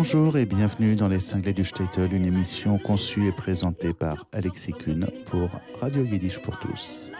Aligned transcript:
Bonjour 0.00 0.38
et 0.38 0.46
bienvenue 0.46 0.94
dans 0.94 1.08
Les 1.08 1.18
Cinglés 1.18 1.52
du 1.52 1.64
Statel, 1.64 2.12
une 2.12 2.24
émission 2.24 2.78
conçue 2.78 3.26
et 3.26 3.32
présentée 3.32 3.92
par 3.92 4.26
Alexis 4.32 4.72
Kuhn 4.72 5.04
pour 5.26 5.50
Radio 5.80 6.04
Yiddish 6.04 6.38
pour 6.38 6.56
tous. 6.60 7.10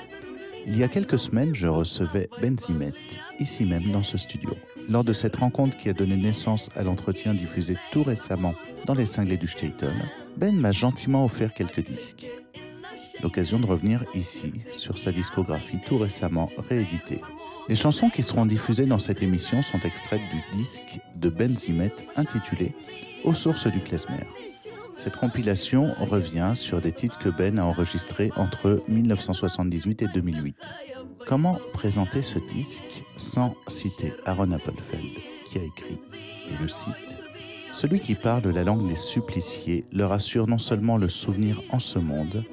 Il 0.64 0.78
y 0.78 0.84
a 0.84 0.88
quelques 0.88 1.18
semaines, 1.18 1.56
je 1.56 1.66
recevais 1.66 2.28
Ben 2.40 2.56
Zimet, 2.56 2.92
ici 3.40 3.64
même 3.64 3.90
dans 3.90 4.04
ce 4.04 4.16
studio. 4.16 4.50
Lors 4.88 5.02
de 5.02 5.12
cette 5.12 5.34
rencontre 5.34 5.76
qui 5.76 5.88
a 5.88 5.92
donné 5.92 6.16
naissance 6.16 6.68
à 6.76 6.84
l'entretien 6.84 7.34
diffusé 7.34 7.74
tout 7.90 8.04
récemment 8.04 8.54
dans 8.86 8.94
Les 8.94 9.06
Cinglés 9.06 9.38
du 9.38 9.48
Statel, 9.48 9.92
Ben 10.36 10.54
m'a 10.54 10.70
gentiment 10.70 11.24
offert 11.24 11.54
quelques 11.54 11.84
disques. 11.84 12.28
L'occasion 13.24 13.58
de 13.58 13.66
revenir 13.66 14.04
ici 14.14 14.52
sur 14.70 14.98
sa 14.98 15.10
discographie 15.10 15.80
tout 15.84 15.98
récemment 15.98 16.48
rééditée. 16.68 17.22
Les 17.68 17.76
chansons 17.76 18.08
qui 18.08 18.22
seront 18.22 18.46
diffusées 18.46 18.86
dans 18.86 18.98
cette 18.98 19.22
émission 19.22 19.62
sont 19.62 19.80
extraites 19.80 20.22
du 20.32 20.56
disque 20.56 21.00
de 21.16 21.28
Ben 21.28 21.54
Zimet 21.54 21.92
intitulé 22.16 22.74
Aux 23.24 23.34
sources 23.34 23.66
du 23.66 23.80
klezmer. 23.80 24.24
Cette 24.96 25.16
compilation 25.16 25.92
revient 26.00 26.52
sur 26.54 26.80
des 26.80 26.92
titres 26.92 27.18
que 27.18 27.28
Ben 27.28 27.58
a 27.58 27.64
enregistrés 27.64 28.30
entre 28.36 28.82
1978 28.88 30.00
et 30.02 30.06
2008. 30.14 30.56
Comment 31.26 31.58
présenter 31.74 32.22
ce 32.22 32.38
disque 32.38 33.04
sans 33.18 33.54
citer 33.68 34.14
Aaron 34.24 34.52
Appelfeld, 34.52 35.18
qui 35.44 35.58
a 35.58 35.62
écrit, 35.62 36.00
et 36.50 36.54
je 36.62 36.68
cite, 36.68 37.18
Celui 37.74 38.00
qui 38.00 38.14
parle 38.14 38.48
la 38.48 38.64
langue 38.64 38.88
des 38.88 38.96
suppliciés 38.96 39.84
leur 39.92 40.12
assure 40.12 40.46
non 40.46 40.58
seulement 40.58 40.96
le 40.96 41.10
souvenir 41.10 41.60
en 41.68 41.80
ce 41.80 41.98
monde, 41.98 42.44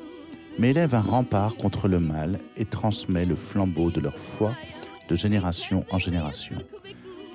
mais 0.60 0.72
élève 0.72 0.94
un 0.94 1.02
rempart 1.02 1.56
contre 1.56 1.88
le 1.88 2.00
mal 2.02 2.40
et 2.58 2.66
transmet 2.66 3.26
le 3.26 3.38
flambeau 3.38 3.92
de 3.92 4.02
leur 4.02 4.20
foi 4.20 4.52
de 5.08 5.16
génération 5.16 5.86
en 5.92 5.98
génération. 5.98 6.58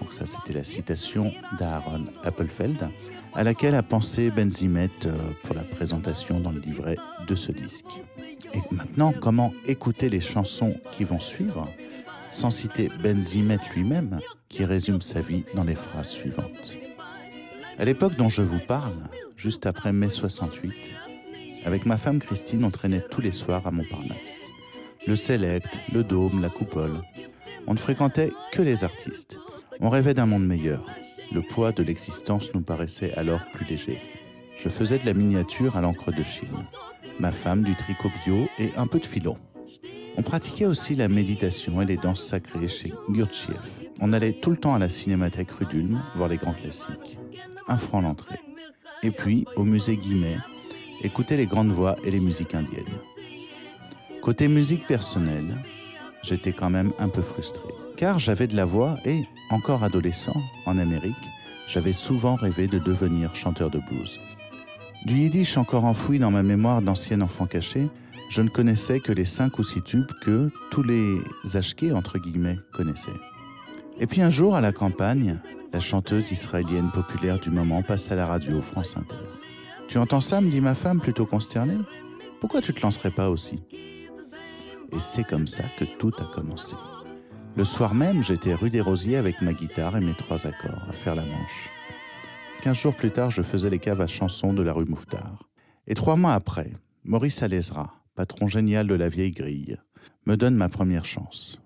Donc 0.01 0.13
ça, 0.13 0.27
c'était 0.27 0.53
la 0.53 0.65
citation 0.65 1.33
d'Aaron 1.59 2.05
Appelfeld, 2.25 2.89
à 3.35 3.45
laquelle 3.45 3.75
a 3.75 3.83
pensé 3.83 4.31
Benzimet 4.31 4.91
euh, 5.07 5.13
pour 5.43 5.55
la 5.55 5.63
présentation 5.63 6.41
dans 6.41 6.51
le 6.51 6.61
livret 6.61 6.97
de 7.29 7.35
ce 7.35 7.53
disque. 7.53 8.03
Et 8.55 8.75
maintenant, 8.75 9.13
comment 9.13 9.53
écouter 9.67 10.09
les 10.09 10.21
chansons 10.21 10.75
qui 10.91 11.05
vont 11.05 11.21
suivre 11.21 11.69
sans 12.31 12.51
citer 12.51 12.89
Benzimet 13.03 13.59
lui-même, 13.75 14.21
qui 14.49 14.65
résume 14.65 15.01
sa 15.01 15.21
vie 15.21 15.45
dans 15.55 15.65
les 15.65 15.75
phrases 15.75 16.11
suivantes. 16.11 16.77
À 17.79 17.85
l'époque 17.85 18.17
dont 18.17 18.29
je 18.29 18.43
vous 18.43 18.59
parle, 18.59 18.97
juste 19.37 19.67
après 19.67 19.93
mai 19.93 20.09
68, 20.09 20.73
avec 21.65 21.87
ma 21.87 21.97
femme 21.97 22.19
Christine, 22.21 22.65
on 22.65 22.71
traînait 22.71 23.05
tous 23.11 23.21
les 23.21 23.33
soirs 23.33 23.67
à 23.67 23.71
Montparnasse. 23.71 24.49
Le 25.07 25.17
Select, 25.17 25.79
le 25.93 26.05
Dôme, 26.05 26.41
la 26.41 26.51
Coupole, 26.51 27.03
on 27.67 27.75
ne 27.75 27.79
fréquentait 27.79 28.31
que 28.53 28.63
les 28.63 28.85
artistes. 28.85 29.39
On 29.81 29.89
rêvait 29.89 30.15
d'un 30.15 30.27
monde 30.27 30.47
meilleur. 30.47 30.85
Le 31.33 31.43
poids 31.43 31.73
de 31.73 31.83
l'existence 31.83 32.53
nous 32.55 32.63
paraissait 32.63 33.15
alors 33.15 33.45
plus 33.53 33.67
léger. 33.67 33.99
Je 34.57 34.69
faisais 34.69 34.99
de 34.99 35.07
la 35.07 35.15
miniature 35.15 35.77
à 35.77 35.81
l'encre 35.81 36.13
de 36.13 36.23
Chine. 36.23 36.67
Ma 37.19 37.31
femme 37.31 37.63
du 37.63 37.75
tricot 37.75 38.11
bio 38.25 38.49
et 38.59 38.71
un 38.77 38.87
peu 38.87 38.99
de 38.99 39.07
philo. 39.07 39.37
On 40.17 40.23
pratiquait 40.23 40.67
aussi 40.67 40.97
la 40.97 41.09
méditation 41.09 41.81
et 41.81 41.87
les 41.87 41.97
danses 41.97 42.23
sacrées 42.23 42.69
chez 42.69 42.93
Gurdjieff. 43.09 43.57
On 44.01 44.13
allait 44.13 44.33
tout 44.33 44.51
le 44.51 44.57
temps 44.57 44.75
à 44.75 44.79
la 44.79 44.89
cinémathèque 44.89 45.53
rue 45.53 45.67
d'Ulm 45.67 46.03
voir 46.17 46.29
les 46.29 46.37
grands 46.37 46.53
classiques. 46.53 47.19
Un 47.69 47.77
franc 47.77 48.01
l'entrée. 48.01 48.41
Et 49.03 49.11
puis, 49.11 49.47
au 49.57 49.65
musée 49.65 49.97
Guimet, 49.97 50.39
écouter 51.03 51.37
les 51.37 51.47
grandes 51.47 51.71
voix 51.71 51.97
et 52.05 52.11
les 52.11 52.21
musiques 52.21 52.55
indiennes. 52.55 52.99
Côté 54.21 54.49
musique 54.49 54.87
personnelle, 54.87 55.57
j'étais 56.23 56.53
quand 56.53 56.71
même 56.71 56.93
un 56.99 57.09
peu 57.09 57.23
frustré. 57.23 57.69
Car 57.97 58.19
j'avais 58.19 58.47
de 58.47 58.57
la 58.57 58.65
voix 58.65 58.99
et, 59.05 59.25
encore 59.51 59.85
adolescent, 59.85 60.41
en 60.67 60.79
Amérique, 60.79 61.15
j'avais 61.67 61.93
souvent 61.93 62.35
rêvé 62.35 62.67
de 62.67 62.79
devenir 62.79 63.35
chanteur 63.35 63.71
de 63.71 63.79
blues. 63.79 64.19
Du 65.07 65.15
yiddish 65.15 65.57
encore 65.57 65.85
enfoui 65.85 66.19
dans 66.19 66.31
ma 66.31 66.43
mémoire 66.43 66.83
d'ancien 66.83 67.21
enfant 67.21 67.47
caché, 67.47 67.89
je 68.31 68.43
ne 68.43 68.49
connaissais 68.49 69.01
que 69.01 69.13
les 69.13 69.25
cinq 69.25 69.59
ou 69.59 69.65
six 69.65 69.83
tubes 69.83 70.13
que 70.21 70.51
tous 70.71 70.83
les 70.83 71.21
ashkés, 71.55 71.93
entre 71.93 72.19
guillemets, 72.19 72.59
connaissaient. 72.73 73.11
Et 73.99 74.07
puis 74.07 74.23
un 74.23 74.31
jour, 74.31 74.55
à 74.55 74.61
la 74.61 74.73
campagne, 74.73 75.39
la 75.73 75.81
chanteuse 75.81 76.33
israélienne 76.33 76.91
populaire 76.93 77.39
du 77.39 77.51
moment 77.51 77.83
passe 77.83 78.11
à 78.11 78.15
la 78.15 78.27
radio 78.27 78.63
France 78.63 78.97
Inter. 78.97 79.17
Tu 79.89 79.99
entends 79.99 80.21
ça? 80.21 80.41
me 80.41 80.51
dit 80.51 80.61
ma 80.61 80.75
femme, 80.75 81.01
plutôt 81.01 81.27
consternée. 81.27 81.79
Pourquoi 82.41 82.61
tu 82.61 82.73
te 82.73 82.81
lancerais 82.81 83.11
pas 83.11 83.29
aussi? 83.29 83.63
Et 84.93 84.99
c'est 84.99 85.25
comme 85.25 85.47
ça 85.47 85.65
que 85.79 85.85
tout 85.85 86.13
a 86.19 86.25
commencé. 86.25 86.77
Le 87.57 87.65
soir 87.65 87.95
même, 87.95 88.23
j'étais 88.23 88.55
rue 88.55 88.71
des 88.71 88.81
Rosiers 88.81 89.17
avec 89.17 89.43
ma 89.43 89.53
guitare 89.53 89.97
et 89.97 90.01
mes 90.01 90.15
trois 90.15 90.47
accords 90.47 90.85
à 90.89 90.93
faire 90.93 91.15
la 91.15 91.25
manche. 91.25 91.71
Quinze 92.63 92.79
jours 92.79 92.95
plus 92.95 93.11
tard, 93.11 93.31
je 93.31 93.43
faisais 93.43 93.71
les 93.71 93.79
caves 93.79 94.01
à 94.01 94.07
chansons 94.07 94.53
de 94.53 94.63
la 94.63 94.73
rue 94.73 94.85
Mouffetard. 94.85 95.49
Et 95.87 95.95
trois 95.95 96.17
mois 96.17 96.35
après, 96.35 96.73
Maurice 97.05 97.43
Alezra, 97.43 97.95
patron 98.15 98.49
génial 98.49 98.87
de 98.87 98.95
la 98.95 99.09
vieille 99.09 99.33
grille, 99.33 99.79
me 100.27 100.37
donne 100.37 100.55
ma 100.55 100.69
première 100.69 101.05
chance. 101.05 101.61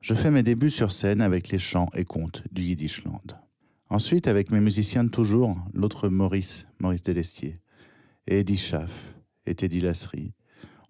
Je 0.00 0.14
fais 0.14 0.30
mes 0.30 0.42
débuts 0.42 0.70
sur 0.70 0.92
scène 0.92 1.20
avec 1.20 1.50
les 1.50 1.58
chants 1.58 1.88
et 1.94 2.04
contes 2.04 2.42
du 2.52 2.62
Yiddishland. 2.62 3.38
Ensuite, 3.88 4.28
avec 4.28 4.50
mes 4.50 4.60
musiciens 4.60 5.04
de 5.04 5.10
toujours, 5.10 5.56
l'autre 5.72 6.08
Maurice, 6.08 6.66
Maurice 6.78 7.02
Delestier, 7.02 7.60
et 8.26 8.40
Eddie 8.40 8.56
Schaff 8.56 9.14
et 9.46 9.54
Teddy 9.54 9.80
Lasserie, 9.80 10.32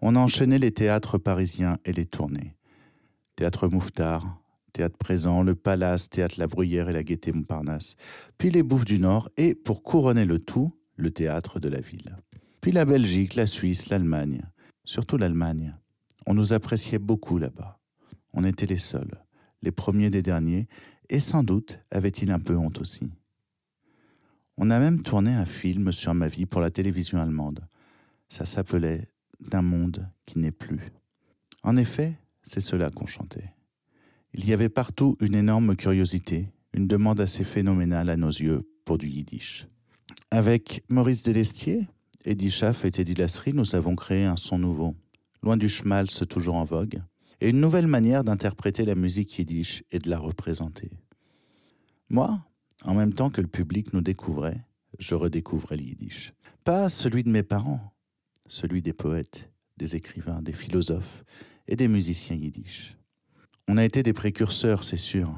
on 0.00 0.16
a 0.16 0.18
enchaîné 0.18 0.58
les 0.58 0.72
théâtres 0.72 1.18
parisiens 1.18 1.78
et 1.84 1.92
les 1.92 2.06
tournées. 2.06 2.54
Théâtre 3.36 3.68
Mouffetard, 3.68 4.40
Théâtre 4.72 4.96
Présent, 4.96 5.42
le 5.42 5.54
Palace, 5.54 6.08
Théâtre 6.08 6.36
La 6.38 6.46
Bruyère 6.46 6.88
et 6.88 6.92
la 6.92 7.02
Gaîté 7.02 7.32
Montparnasse, 7.32 7.96
puis 8.38 8.50
les 8.50 8.62
Bouffes 8.62 8.84
du 8.84 8.98
Nord 8.98 9.30
et, 9.36 9.54
pour 9.54 9.82
couronner 9.82 10.24
le 10.24 10.40
tout, 10.40 10.74
le 10.96 11.10
Théâtre 11.10 11.60
de 11.60 11.68
la 11.68 11.80
Ville. 11.80 12.16
Puis 12.60 12.72
la 12.72 12.84
Belgique, 12.84 13.34
la 13.34 13.46
Suisse, 13.46 13.88
l'Allemagne, 13.88 14.42
surtout 14.84 15.16
l'Allemagne. 15.16 15.74
On 16.26 16.34
nous 16.34 16.52
appréciait 16.52 16.98
beaucoup 16.98 17.38
là-bas. 17.38 17.78
On 18.32 18.44
était 18.44 18.66
les 18.66 18.78
seuls, 18.78 19.22
les 19.62 19.72
premiers 19.72 20.10
des 20.10 20.22
derniers, 20.22 20.68
et 21.08 21.20
sans 21.20 21.42
doute 21.42 21.80
avait-il 21.90 22.30
un 22.30 22.38
peu 22.38 22.56
honte 22.56 22.80
aussi. 22.80 23.10
On 24.56 24.70
a 24.70 24.78
même 24.78 25.02
tourné 25.02 25.32
un 25.32 25.46
film 25.46 25.90
sur 25.90 26.14
ma 26.14 26.28
vie 26.28 26.46
pour 26.46 26.60
la 26.60 26.70
télévision 26.70 27.18
allemande. 27.18 27.66
Ça 28.28 28.44
s'appelait 28.44 29.08
d'un 29.40 29.62
monde 29.62 30.08
qui 30.26 30.38
n'est 30.38 30.50
plus. 30.50 30.92
En 31.62 31.76
effet, 31.76 32.18
c'est 32.42 32.60
cela 32.60 32.90
qu'on 32.90 33.06
chantait. 33.06 33.52
Il 34.32 34.46
y 34.46 34.52
avait 34.52 34.68
partout 34.68 35.16
une 35.20 35.34
énorme 35.34 35.76
curiosité, 35.76 36.48
une 36.72 36.86
demande 36.86 37.20
assez 37.20 37.44
phénoménale 37.44 38.10
à 38.10 38.16
nos 38.16 38.28
yeux 38.28 38.68
pour 38.84 38.98
du 38.98 39.08
yiddish. 39.08 39.66
Avec 40.30 40.84
Maurice 40.88 41.22
Delestier, 41.22 41.88
Eddie 42.24 42.50
Schaff 42.50 42.84
et 42.84 42.90
Teddy 42.90 43.14
Lasserie, 43.14 43.52
nous 43.52 43.74
avons 43.74 43.96
créé 43.96 44.24
un 44.24 44.36
son 44.36 44.58
nouveau, 44.58 44.94
loin 45.42 45.56
du 45.56 45.68
schmaltz 45.68 46.22
toujours 46.28 46.54
en 46.54 46.64
vogue, 46.64 47.02
et 47.40 47.48
une 47.48 47.60
nouvelle 47.60 47.86
manière 47.86 48.24
d'interpréter 48.24 48.84
la 48.84 48.94
musique 48.94 49.38
yiddish 49.38 49.82
et 49.90 49.98
de 49.98 50.10
la 50.10 50.18
représenter. 50.18 50.90
Moi, 52.08 52.44
en 52.84 52.94
même 52.94 53.12
temps 53.12 53.30
que 53.30 53.40
le 53.40 53.46
public 53.48 53.92
nous 53.92 54.00
découvrait, 54.00 54.64
je 54.98 55.14
redécouvrais 55.14 55.76
le 55.76 55.84
yiddish. 55.84 56.32
Pas 56.64 56.88
celui 56.88 57.24
de 57.24 57.30
mes 57.30 57.42
parents, 57.42 57.92
celui 58.50 58.82
des 58.82 58.92
poètes, 58.92 59.48
des 59.76 59.96
écrivains, 59.96 60.42
des 60.42 60.52
philosophes 60.52 61.24
et 61.68 61.76
des 61.76 61.88
musiciens 61.88 62.36
yiddish. 62.36 62.96
On 63.68 63.76
a 63.76 63.84
été 63.84 64.02
des 64.02 64.12
précurseurs, 64.12 64.82
c'est 64.82 64.96
sûr. 64.96 65.32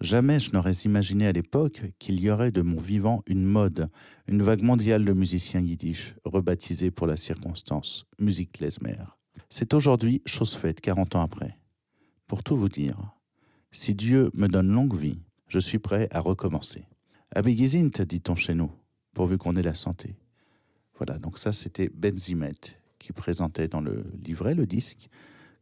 Jamais 0.00 0.38
je 0.38 0.52
n'aurais 0.52 0.72
imaginé 0.84 1.26
à 1.26 1.32
l'époque 1.32 1.82
qu'il 1.98 2.20
y 2.20 2.30
aurait 2.30 2.50
de 2.50 2.60
mon 2.60 2.78
vivant 2.78 3.22
une 3.26 3.44
mode, 3.44 3.88
une 4.28 4.42
vague 4.42 4.62
mondiale 4.62 5.04
de 5.04 5.12
musiciens 5.14 5.62
yiddish, 5.62 6.14
rebaptisés 6.24 6.90
pour 6.90 7.06
la 7.06 7.16
circonstance 7.16 8.04
musique 8.18 8.52
klezmer. 8.52 8.98
C'est 9.48 9.72
aujourd'hui 9.72 10.20
chose 10.26 10.54
faite, 10.54 10.82
40 10.82 11.16
ans 11.16 11.22
après. 11.22 11.58
Pour 12.26 12.42
tout 12.42 12.56
vous 12.56 12.68
dire, 12.68 12.98
si 13.70 13.94
Dieu 13.94 14.30
me 14.34 14.48
donne 14.48 14.70
longue 14.70 14.96
vie, 14.96 15.22
je 15.48 15.58
suis 15.58 15.78
prêt 15.78 16.08
à 16.10 16.20
recommencer. 16.20 16.84
Abigizint, 17.34 18.04
dit-on 18.06 18.36
chez 18.36 18.54
nous, 18.54 18.70
pourvu 19.14 19.38
qu'on 19.38 19.56
ait 19.56 19.62
la 19.62 19.74
santé. 19.74 20.16
Voilà, 20.96 21.18
donc 21.18 21.38
ça 21.38 21.52
c'était 21.52 21.88
Benzimet 21.88 22.54
qui 22.98 23.12
présentait 23.12 23.68
dans 23.68 23.80
le 23.80 24.04
livret 24.22 24.54
le 24.54 24.66
disque 24.66 25.08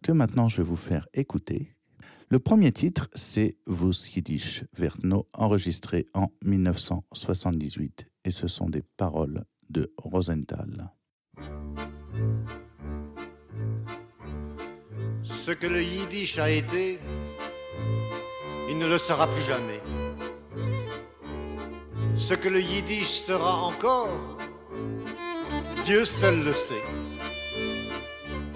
que 0.03 0.13
maintenant 0.13 0.49
je 0.49 0.59
vais 0.59 0.69
vous 0.69 0.77
faire 0.77 1.09
écouter. 1.15 1.75
Le 2.29 2.39
premier 2.39 2.73
titre, 2.73 3.09
c'est 3.15 3.57
Vos 3.67 3.93
Yiddish 3.93 4.65
Vertno, 4.75 5.27
enregistré 5.35 6.07
en 6.15 6.29
1978, 6.45 8.07
et 8.25 8.31
ce 8.31 8.49
sont 8.49 8.71
des 8.71 8.83
paroles 8.97 9.45
de 9.69 9.93
Rosenthal. 9.99 10.91
Ce 15.23 15.51
que 15.51 15.67
le 15.67 15.83
Yiddish 15.83 16.39
a 16.39 16.51
été, 16.51 16.99
il 18.71 18.79
ne 18.79 18.87
le 18.87 18.97
sera 18.97 19.29
plus 19.29 19.43
jamais. 19.43 19.81
Ce 22.17 22.33
que 22.33 22.49
le 22.49 22.63
Yiddish 22.63 23.21
sera 23.21 23.63
encore, 23.63 24.39
Dieu 25.85 26.05
seul 26.05 26.45
le 26.45 26.53
sait. 26.53 26.85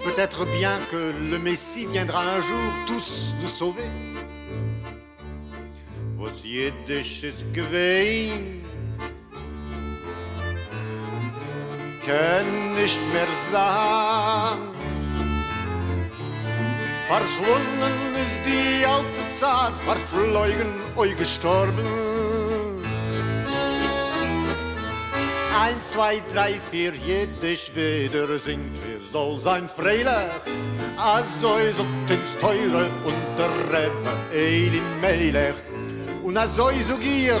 Peut-être 0.03 0.45
bien 0.45 0.79
que 0.89 1.13
le 1.31 1.37
Messie 1.37 1.85
viendra 1.85 2.21
un 2.21 2.41
jour 2.41 2.71
tous 2.85 3.35
nous 3.41 3.49
sauver. 3.49 3.89
Was 6.17 6.43
jedisches 6.43 7.43
Gewein, 7.53 8.63
kann 12.05 12.75
nicht 12.75 13.01
mehr 13.13 13.27
sein. 13.51 14.59
Verschwunden 17.07 18.15
ist 18.25 18.39
die 18.45 18.85
alte 18.85 19.23
Zeit, 19.39 19.77
verflogen 19.85 20.81
euch 20.95 21.15
gestorben. 21.15 22.06
Eins, 25.59 25.93
zwei, 25.93 26.21
drei, 26.33 26.59
vier, 26.59 26.93
jede 26.93 27.41
wieder 27.41 28.37
singt, 28.37 28.75
wir 28.85 28.99
soll 29.11 29.39
sein 29.39 29.67
freilich. 29.67 30.07
Also 30.95 31.55
ist 31.55 31.79
ins 32.11 32.37
Teure 32.39 32.91
und 33.03 33.15
der 33.39 33.49
Rebbe, 33.71 34.11
Eli 34.31 34.81
Melech. 35.01 35.55
Und 36.21 36.37
also 36.37 36.65
auch 36.65 36.71
ich, 36.71 37.31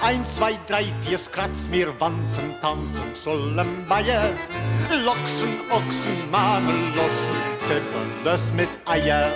Eins, 0.00 0.36
zwei, 0.36 0.58
drei, 0.68 0.84
vier, 1.02 1.18
kratz 1.32 1.68
mir 1.70 1.88
Wanzen, 1.98 2.54
tanzen, 2.60 3.14
Schullen, 3.24 3.86
Bayes, 3.88 4.48
Lockschen, 4.90 5.58
Ochsen, 5.70 6.30
Mameloschen, 6.30 7.38
Zippeldes 7.66 8.52
mit 8.52 8.68
Eier. 8.84 9.32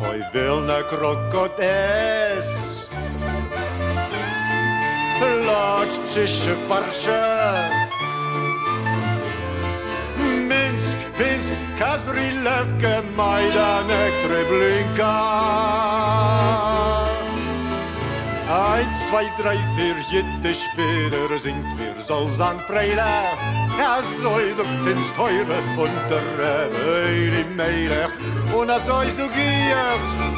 Hoi 0.00 0.20
will 0.32 0.62
ne 0.62 0.82
Krokodess, 0.88 2.65
Lodz, 5.20 6.00
Zische, 6.04 6.56
Warsche, 6.68 7.24
Minsk, 10.48 10.96
Pinsk, 11.16 11.54
Kazrilewke, 11.78 13.02
Majdanek, 13.16 14.12
Treblinka. 14.26 15.16
Eins, 18.48 19.08
zwei, 19.08 19.24
drei, 19.42 19.56
vier, 19.74 19.96
jede 20.10 20.54
Später 20.54 21.38
singt 21.42 21.76
mir 21.76 21.94
so 22.00 22.30
sein 22.38 22.60
Freile. 22.68 23.02
Ja, 23.78 23.98
so 24.22 24.38
ist 24.38 24.60
auch 24.60 24.86
ins 24.86 25.12
Teure 25.14 25.58
und 25.76 25.90
der 26.08 26.22
Rebbe, 26.38 27.32
die 27.32 27.54
Meile. 27.56 28.08
Und 28.54 28.70
so 28.86 29.00
ist 29.00 29.20
auch 29.20 29.34
hier. 29.34 30.35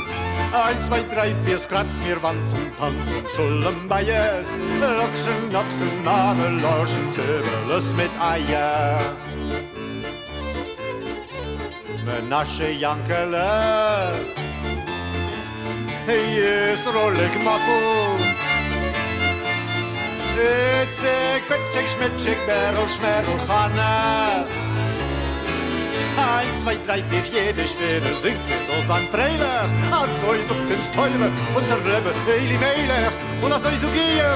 Eins, 0.53 0.87
zwei, 0.87 1.03
drei, 1.03 1.35
vier, 1.45 1.59
kratz 1.59 1.93
mir 2.05 2.23
Wanzen, 2.23 2.73
Panzen, 2.79 3.23
Schullen, 3.37 3.87
Beiers, 3.87 4.49
Lachsen, 4.81 5.53
Lockschen, 5.53 6.05
Marmel, 6.05 6.61
Lorschen, 6.61 7.11
Zöberlös 7.11 7.93
mit 7.95 8.11
Eier. 8.19 8.99
Menasche, 12.07 12.71
Jankele, 12.71 14.25
Jes, 16.07 16.95
Rollig, 16.95 17.35
Mapu, 17.45 18.19
Itzig, 20.35 21.43
Witzig, 21.51 21.91
Schmitzig, 21.91 22.39
Berl, 22.47 22.89
Schmerl, 22.89 23.39
Hanne, 23.49 24.47
Eins, 26.19 26.63
zwei, 26.63 26.77
drei, 26.87 27.03
vier, 27.11 27.23
jede 27.31 27.69
Stelle 27.69 28.11
singt 28.23 28.43
mir 28.49 28.61
so 28.67 28.75
seinem 28.87 29.11
Trailer. 29.11 29.69
Als 29.91 30.17
euch 30.29 30.43
so 30.49 30.55
den 30.67 30.83
Steuer 30.83 31.31
und 31.55 31.65
der 31.71 31.79
Rebbe 31.79 32.13
Eli 32.27 32.59
Meiler 32.59 33.13
und 33.43 33.53
als 33.53 33.65
euch 33.65 33.79
so 33.81 33.89
gier. 33.89 34.31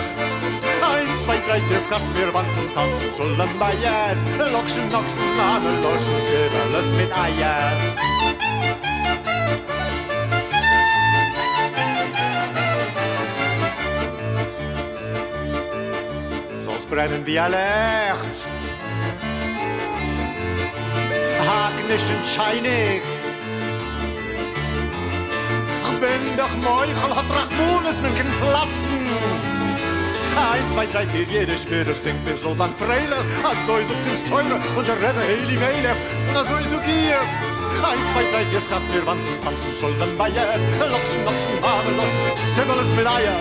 Eins, 0.81 1.25
zwei, 1.25 1.39
drei, 1.47 1.61
vier, 1.67 1.81
Skatz, 1.81 2.09
mir 2.15 2.33
wanzen, 2.33 2.73
tanzen, 2.75 3.11
schulden 3.17 3.59
bei 3.59 3.73
Jes. 3.83 4.21
Lokschen, 4.53 4.89
Noxen, 4.91 5.41
Ahnen, 5.41 5.83
Loschen, 5.83 6.17
Schäberles 6.23 6.95
mit 6.95 7.11
Eier. 7.17 7.73
brennen 16.93 17.25
wir 17.25 17.45
alle 17.45 17.57
Licht 18.33 18.52
Haken 21.53 21.87
nicht 21.87 22.09
entscheinig. 22.09 23.03
Ich 25.85 25.99
bin 26.01 26.37
doch 26.37 26.55
Meuchel, 26.57 27.11
hat 27.15 27.29
Rachmunes, 27.31 28.01
man 28.03 28.15
kann 28.15 28.31
platzen. 28.41 29.03
Eins, 30.35 30.73
zwei, 30.73 30.87
drei, 30.87 31.07
vier, 31.09 31.27
jede 31.29 31.59
Später 31.59 31.95
singt 31.95 32.25
mir 32.25 32.37
so 32.37 32.55
sein 32.55 32.75
Freilich. 32.77 33.25
Also 33.45 33.79
ich 33.79 33.87
sucht 33.87 34.07
ins 34.11 34.25
Teure 34.25 34.57
und 34.77 34.89
der 34.89 34.97
Rebbe 34.97 35.21
Heli 35.21 35.57
Melech. 35.59 35.99
Und 36.29 36.37
also 36.37 36.57
ich 36.59 36.69
such 36.73 36.85
hier. 36.85 37.21
Eins, 37.85 38.01
zwei, 38.13 38.25
drei, 38.33 38.47
vier, 38.47 38.61
skat 38.61 38.83
mir 38.93 39.07
Wanzen, 39.07 39.35
tanzen, 39.43 39.73
Schulden 39.79 40.17
bei 40.17 40.29
Jes. 40.29 40.63
Lockschen, 40.81 41.23
Lockschen, 41.27 41.57
Habe, 41.61 41.91
Lockschen, 41.99 42.55
Sibbeles 42.57 42.91
mit 42.97 43.07
Eier. 43.07 43.37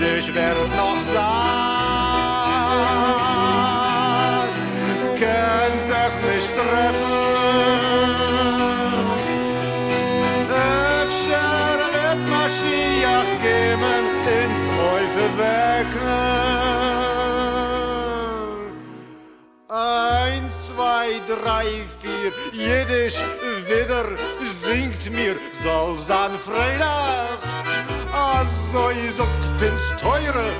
Jedisch 0.00 0.34
wird 0.34 0.76
noch 0.76 1.00
sein, 1.12 1.98
kann 5.20 5.72
sich 5.88 6.14
nicht 6.28 6.52
treffen. 6.54 7.18
Öfter 10.50 11.78
wird 11.94 12.20
Maschiach 12.28 13.32
geben 13.42 14.04
ins 14.42 14.64
Häufe. 14.78 15.26
Eins, 19.70 20.54
zwei, 20.68 21.08
drei, 21.28 21.66
vier, 22.00 22.30
jedisch 22.52 23.18
wieder 23.66 24.06
singt 24.40 25.04
mir, 25.10 25.36
soll 25.62 25.98
sein 26.06 26.34
Freitag. 26.38 27.38
Also 28.12 28.90
ich 28.90 29.14
sucht 29.14 29.37
ins 29.62 29.94
Teure 30.00 30.52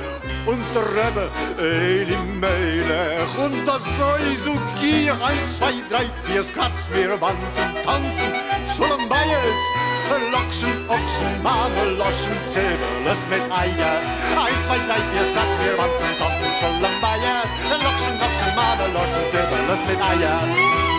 und 0.46 0.62
treibe 0.72 1.30
in 1.58 2.08
die 2.08 2.38
Meile. 2.40 3.26
Und 3.36 3.66
das 3.66 3.82
Scheusuki, 3.96 5.10
eins, 5.10 5.56
zwei, 5.56 5.74
drei, 5.88 6.06
vier 6.24 6.44
Skatz, 6.44 6.88
wir 6.92 7.20
wanzen, 7.20 7.68
tanzen, 7.84 8.32
schon 8.76 9.08
bei 9.08 9.25
es. 9.25 9.88
Lokschen, 10.32 10.88
Ochsen, 10.88 11.42
Marmeloschen, 11.42 12.37
Zäbeles 12.46 13.20
mit 13.28 13.42
Eier. 13.52 14.00
Eins, 14.40 14.61
zwei, 14.66 14.78
drei, 14.88 15.00
vier 15.12 15.26
Skatz, 15.28 15.52
wir 15.62 15.76
wanzen, 15.76 16.11
tanzen, 16.18 16.49
schon 16.58 16.80
bei 17.00 17.16
es. 17.18 17.49
Lokschen, 17.70 18.14
Ochsen, 18.16 18.54
Marmeloschen, 18.56 19.25
Zäbeles 19.30 19.80
mit 19.87 20.00
Eier. 20.00 20.98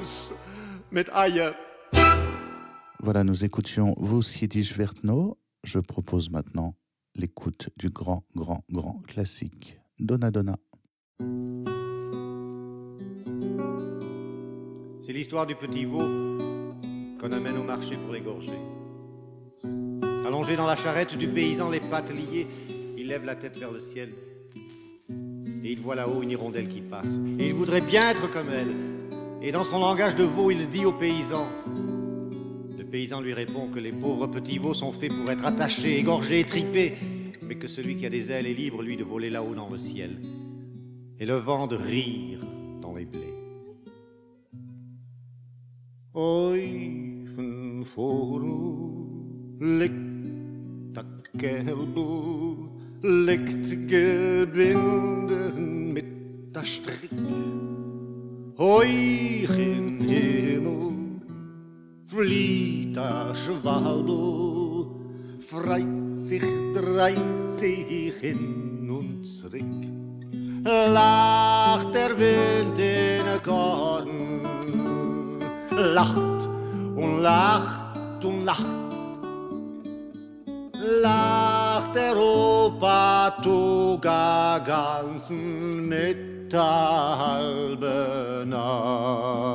Loschen, 0.00 0.36
mit 0.90 1.06
Eier. 1.14 1.52
Voilà, 3.00 3.24
nous 3.24 3.44
écoutions 3.44 3.94
Vous 3.98 4.22
Yiddish 4.22 4.76
Vertno. 4.76 5.38
Je 5.62 5.78
propose 5.78 6.30
maintenant 6.30 6.74
l'écoute 7.14 7.70
du 7.76 7.90
grand, 7.90 8.24
grand, 8.34 8.64
grand 8.70 9.00
classique 9.06 9.78
Donna 9.98 10.30
Donna. 10.30 10.56
C'est 15.00 15.12
l'histoire 15.12 15.46
du 15.46 15.54
petit 15.54 15.84
veau 15.84 16.08
qu'on 17.20 17.32
amène 17.32 17.58
au 17.58 17.62
marché 17.62 17.96
pour 17.96 18.12
l'égorger. 18.12 18.58
Allongé 20.26 20.56
dans 20.56 20.66
la 20.66 20.76
charrette 20.76 21.16
du 21.16 21.28
paysan, 21.28 21.70
les 21.70 21.80
pattes 21.80 22.10
liées, 22.10 22.46
il 23.04 23.08
lève 23.08 23.24
la 23.26 23.34
tête 23.34 23.58
vers 23.58 23.70
le 23.70 23.80
ciel. 23.80 24.08
Et 25.62 25.72
il 25.72 25.78
voit 25.78 25.94
là-haut 25.94 26.22
une 26.22 26.30
hirondelle 26.30 26.68
qui 26.68 26.80
passe. 26.80 27.20
Et 27.38 27.48
il 27.48 27.52
voudrait 27.52 27.82
bien 27.82 28.08
être 28.08 28.30
comme 28.30 28.48
elle. 28.48 28.72
Et 29.42 29.52
dans 29.52 29.64
son 29.64 29.78
langage 29.78 30.14
de 30.14 30.24
veau, 30.24 30.50
il 30.50 30.70
dit 30.70 30.86
au 30.86 30.92
paysan. 30.92 31.46
Le 32.78 32.82
paysan 32.82 33.20
lui 33.20 33.34
répond 33.34 33.68
que 33.68 33.78
les 33.78 33.92
pauvres 33.92 34.26
petits 34.28 34.56
veaux 34.56 34.72
sont 34.72 34.90
faits 34.90 35.12
pour 35.12 35.30
être 35.30 35.44
attachés, 35.44 35.98
égorgés, 35.98 36.40
étripés. 36.40 36.94
Mais 37.42 37.56
que 37.56 37.68
celui 37.68 37.96
qui 37.96 38.06
a 38.06 38.10
des 38.10 38.30
ailes 38.30 38.46
est 38.46 38.54
libre, 38.54 38.82
lui, 38.82 38.96
de 38.96 39.04
voler 39.04 39.28
là-haut 39.28 39.54
dans 39.54 39.68
le 39.68 39.76
ciel. 39.76 40.16
Et 41.20 41.26
le 41.26 41.34
vent 41.34 41.66
de 41.66 41.76
rire 41.76 42.40
dans 42.80 42.94
les 42.94 43.04
blés. 43.04 43.34
Liegt 53.04 53.86
gebinden 53.86 55.92
mit 55.92 56.56
der 56.56 56.64
Strick. 56.64 57.10
Heuchen 58.56 60.00
Himmel, 60.00 61.20
flieht 62.06 62.96
der 62.96 63.34
Schwalbe, 63.34 64.86
freit 65.40 66.14
sich, 66.14 66.40
dreht 66.72 67.52
sich 67.52 68.22
in 68.22 68.86
nun 68.86 69.22
zurück. 69.22 69.84
Lacht 70.64 71.94
der 71.94 72.18
Wind 72.18 72.78
in 72.78 73.26
den 73.26 73.42
Garten, 73.42 74.40
lacht 75.70 76.48
und 76.96 77.20
lacht 77.20 78.24
und 78.24 78.46
lacht. 78.46 78.64
Lacht 81.02 81.53
Europa 81.96 83.30
toga 83.42 84.58
ganzen 84.58 85.88
mit 85.88 86.52
der 86.52 87.18
halben 87.18 88.48
Nacht. 88.50 89.54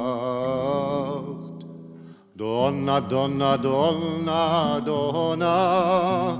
Donna, 2.35 3.01
Donna, 3.01 3.57
Donna, 3.57 4.79
Donna, 4.79 6.39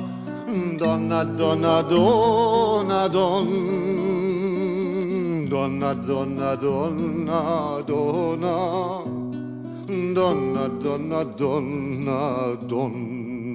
Donna, 0.77 1.25
Donna, 1.37 1.83
Donna, 1.83 3.09
Don, 3.09 3.47
Donna, 5.49 5.93
Donna, 5.95 6.55
Donna, 6.55 7.81
Donna, 7.85 9.03
Donna, 10.15 10.69
Donna, 10.81 11.23
Donna, 11.37 12.57
Don. 12.67 13.48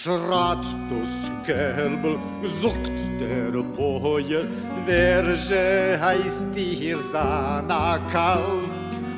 Schrat 0.00 0.64
das 0.88 1.28
Kerbel, 1.44 2.18
sucht 2.44 2.92
der 3.18 3.50
Boje, 3.62 4.46
wer 4.86 5.24
je 5.34 5.98
heißt 6.00 6.44
dir 6.54 6.98
Sana 7.12 7.98
Kal, 8.12 8.60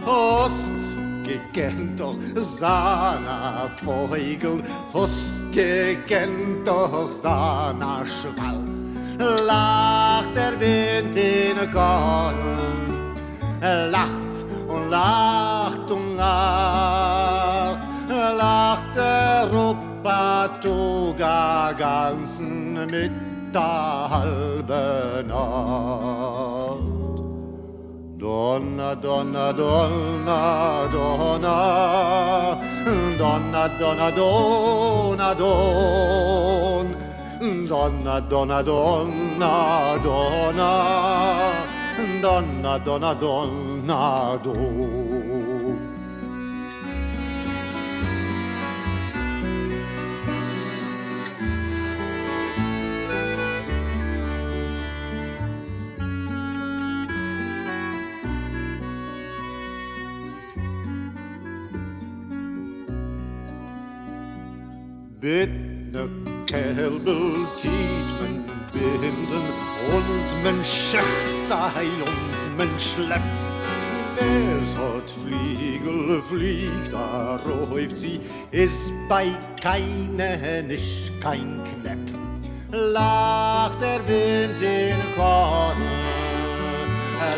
Ost 0.06 0.96
gekent 1.22 2.00
doch 2.00 2.16
Sana 2.34 3.70
Feugel, 3.84 4.62
Ost 4.94 5.42
gekent 5.52 6.66
doch 6.66 7.10
Sana 7.10 8.06
Schwall, 8.06 8.64
lacht 9.18 10.34
der 10.34 10.58
Wind 10.58 11.14
in 11.14 11.70
Garten, 11.70 13.14
lacht 13.90 14.36
und 14.66 14.88
lacht 14.88 15.90
und 15.90 16.16
lacht, 16.16 17.82
lacht 18.08 18.96
der 18.96 19.50
Rupp 19.52 19.89
Patoga 20.02 21.72
ganzen 21.72 22.86
mit 22.86 23.12
der 23.54 24.10
halben 24.10 25.28
Nacht. 25.28 27.00
Donna, 28.20 28.94
Donna, 28.94 29.52
Donna, 29.52 30.88
Donna, 30.92 32.58
Donna, 33.18 33.68
Donna, 33.78 34.10
Donna, 34.10 35.34
Don, 35.34 36.94
Donna, 37.66 38.20
Donna, 38.20 38.62
Donna, 38.62 39.98
Donna, 40.02 40.70
Donna, 42.20 42.78
Donna, 42.78 43.14
Donna, 43.14 44.38
Don. 44.44 45.29
Tiet 67.60 68.08
man 68.20 68.44
binden 68.72 69.46
und 69.94 70.42
man 70.42 70.64
schächt 70.64 71.04
Seil 71.48 72.00
und 72.06 72.56
man 72.56 72.70
schleppt. 72.78 73.44
Wer's 74.16 74.76
hat 74.78 75.10
Fliegel 75.10 76.22
fliegt, 76.22 76.92
da 76.92 77.36
räuft 77.36 77.96
sie, 77.96 78.20
ist 78.50 78.92
bei 79.08 79.32
keinen 79.60 80.66
nicht 80.66 81.12
kein 81.20 81.62
Knepp. 81.64 81.98
Lacht 82.72 83.80
der 83.82 84.00
Wind 84.06 84.62
in 84.62 84.96
Korn, 85.16 85.82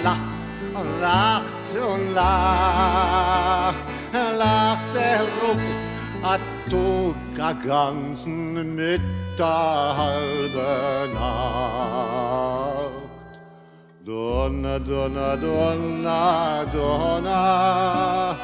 lacht 0.04 0.42
und 0.74 1.00
lacht 1.00 1.74
und 1.74 2.14
lacht, 2.14 3.21
hat 6.32 6.40
Tuga 6.70 7.52
ganzen 7.52 8.74
mit 8.74 9.02
der 9.38 9.96
halben 9.98 11.12
Nacht. 11.14 12.72
Donna, 14.04 14.78
Donna, 14.78 15.36
Donna, 15.36 16.64
Donna, 16.72 18.36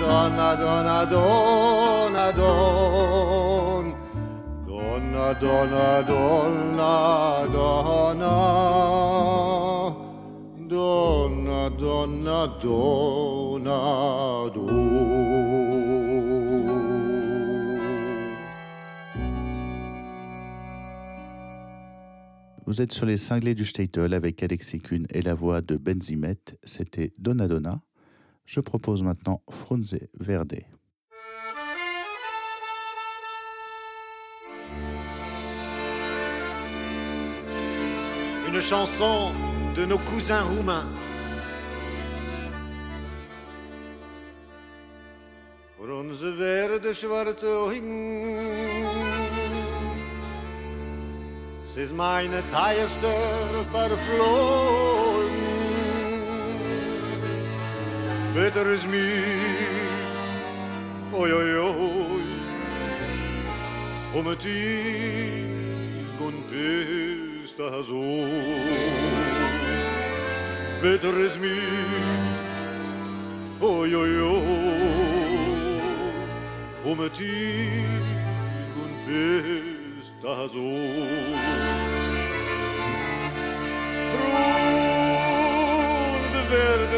Donna, 0.00 0.56
Donna, 0.56 1.04
Donna, 1.04 2.32
Don, 2.32 3.86
Donna, 4.66 5.26
Donna, 5.34 6.02
Donna, 6.08 7.46
Donna, 7.52 8.36
Donna, 10.68 11.70
Donna, 11.78 12.38
Donna, 12.62 13.68
Don. 14.54 15.37
Vous 22.68 22.82
êtes 22.82 22.92
sur 22.92 23.06
les 23.06 23.16
cinglés 23.16 23.54
du 23.54 23.64
Statel 23.64 24.12
avec 24.12 24.42
Alexis 24.42 24.80
Kuhn 24.80 25.06
et 25.08 25.22
la 25.22 25.32
voix 25.32 25.62
de 25.62 25.78
Benzimet. 25.78 26.36
C'était 26.64 27.14
Donna 27.16 27.48
Donna. 27.48 27.80
Je 28.44 28.60
propose 28.60 29.02
maintenant 29.02 29.42
Frunze 29.48 29.98
Verde. 30.20 30.58
Une 38.48 38.60
chanson 38.60 39.30
de 39.74 39.86
nos 39.86 39.96
cousins 39.96 40.42
roumains. 40.42 40.84
Frunze 45.78 46.22
verde, 46.22 46.92
ist 51.78 51.94
meine 51.94 52.42
teuerste 52.50 53.14
verflogen. 53.72 55.30
Bitter 58.34 58.66
ist 58.66 58.88
mir, 58.88 59.22
oi, 61.12 61.32
oi, 61.32 61.58
oi, 61.58 62.22
um 64.12 64.24
dich 64.38 66.18
und 66.18 66.38
bist 66.50 67.56
da 67.58 67.82
so. 67.82 68.26
Bitter 70.82 71.16
ist 71.26 71.40
mir, 71.40 71.90
oi, 73.60 73.94
oi, 73.94 74.20
oi, 74.20 74.42
um 76.84 76.98
dich 76.98 78.04
und 78.82 78.94
bist 79.06 80.12
da 80.22 80.48
so. 80.48 81.17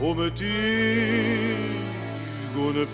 Um 0.00 0.16
mit 0.16 0.38
dir 0.38 1.56
gune 2.54 2.86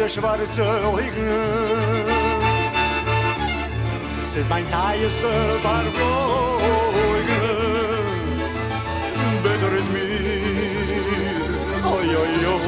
Werde 0.00 0.14
schwarze 0.14 0.64
Augen. 0.86 1.28
Es 4.22 4.34
ist 4.34 4.48
mein 4.48 4.64
teuerste 4.70 5.60
Verfolgen. 5.60 6.00
Beter 9.42 9.72
ist 9.78 9.90
mir, 9.92 10.08
oi, 11.84 12.16
oi, 12.16 12.16
oi, 12.16 12.66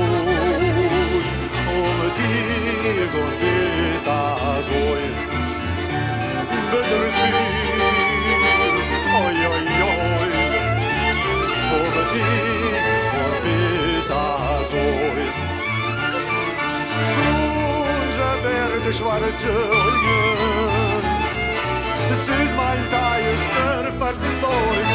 um 1.78 1.98
dir 2.18 3.12
und 3.22 3.34
bist 3.40 4.04
das 4.04 4.66
oi. 4.68 5.04
Beter 6.70 7.00
ist 7.06 7.16
mir, 7.16 7.71
This 18.92 19.00
is 19.00 19.08
my 22.54 22.74
entire 22.76 23.36
stern 23.38 23.86
verloren. 23.98 24.88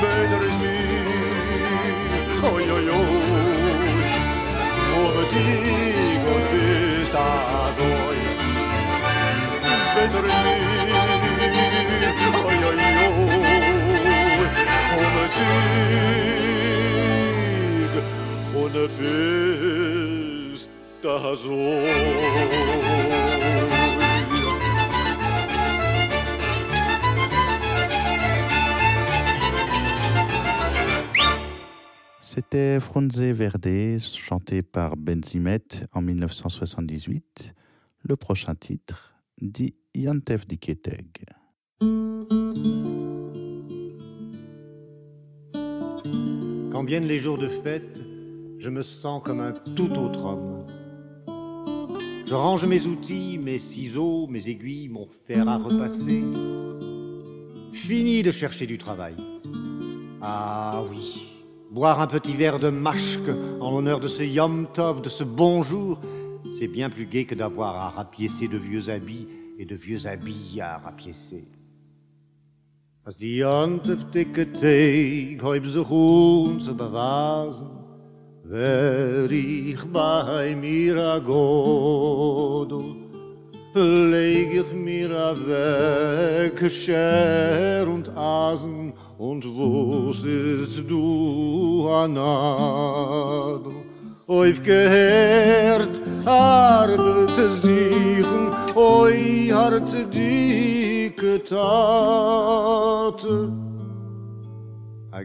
Beter 0.00 0.42
is 0.48 0.56
me, 0.58 0.76
oi 2.50 2.64
oi 2.76 2.86
oi. 2.88 3.12
Ohne 4.96 5.22
dich 5.32 6.24
und 6.32 6.44
bist 6.50 7.12
das 7.12 7.78
oi. 7.78 8.18
Beter 9.94 10.24
is 10.30 10.38
me, 10.46 10.56
oi 12.48 12.58
oi 12.68 12.78
oi. 12.78 13.02
Ohne 14.96 15.24
dich 15.36 15.62
und 18.54 18.74
bist 18.98 20.07
C'était 32.20 32.78
Frunze 32.78 33.22
Verde, 33.22 33.98
chanté 34.00 34.60
par 34.60 34.98
Benzimet 34.98 35.62
en 35.92 36.02
1978. 36.02 37.54
Le 38.02 38.16
prochain 38.16 38.54
titre 38.54 39.14
dit 39.40 39.74
Yantef 39.94 40.46
Diketeg. 40.46 41.24
Quand 46.70 46.84
viennent 46.84 47.06
les 47.06 47.18
jours 47.18 47.38
de 47.38 47.48
fête, 47.48 48.02
je 48.58 48.68
me 48.68 48.82
sens 48.82 49.22
comme 49.24 49.40
un 49.40 49.52
tout 49.74 49.92
autre 49.92 50.26
homme. 50.26 50.77
Je 52.28 52.34
range 52.34 52.66
mes 52.66 52.84
outils, 52.86 53.38
mes 53.38 53.58
ciseaux, 53.58 54.26
mes 54.26 54.46
aiguilles, 54.48 54.90
mon 54.90 55.06
fer 55.26 55.48
à 55.48 55.56
repasser. 55.56 56.22
Fini 57.72 58.22
de 58.22 58.30
chercher 58.32 58.66
du 58.66 58.76
travail. 58.76 59.14
Ah 60.20 60.82
oui, 60.90 61.26
boire 61.70 62.02
un 62.02 62.06
petit 62.06 62.36
verre 62.36 62.58
de 62.58 62.68
mashk 62.68 63.22
en 63.62 63.70
l'honneur 63.70 63.98
de 63.98 64.08
ce 64.08 64.22
Yom 64.24 64.66
Tov, 64.74 65.00
de 65.00 65.08
ce 65.08 65.24
bonjour, 65.24 65.98
c'est 66.58 66.68
bien 66.68 66.90
plus 66.90 67.06
gai 67.06 67.24
que 67.24 67.34
d'avoir 67.34 67.76
à 67.76 67.88
rapiécer 67.88 68.46
de 68.46 68.58
vieux 68.58 68.90
habits 68.90 69.26
et 69.58 69.64
de 69.64 69.74
vieux 69.74 70.06
habits 70.06 70.60
à 70.60 70.76
rapiécer. 70.76 71.48
Wer 78.50 79.30
ich 79.30 79.84
bei 79.92 80.54
mir 80.54 80.96
a 80.96 81.18
godel, 81.18 82.96
leg 83.74 84.54
ich 84.54 84.72
mir 84.72 85.10
a 85.10 85.36
weg, 85.46 86.70
Scher 86.70 87.86
und 87.86 88.08
Asen, 88.16 88.94
und 89.18 89.44
wos 89.44 90.24
ist 90.24 90.82
du 90.88 91.86
a 91.90 92.08
Nadel? 92.08 93.74
Oif 94.26 94.62
gehört, 94.62 96.00
arbeite 96.24 97.52
sichen, 97.62 98.50
oi 98.74 99.50
harte 99.52 100.06
dicke 100.06 101.44
Tate. 101.44 103.57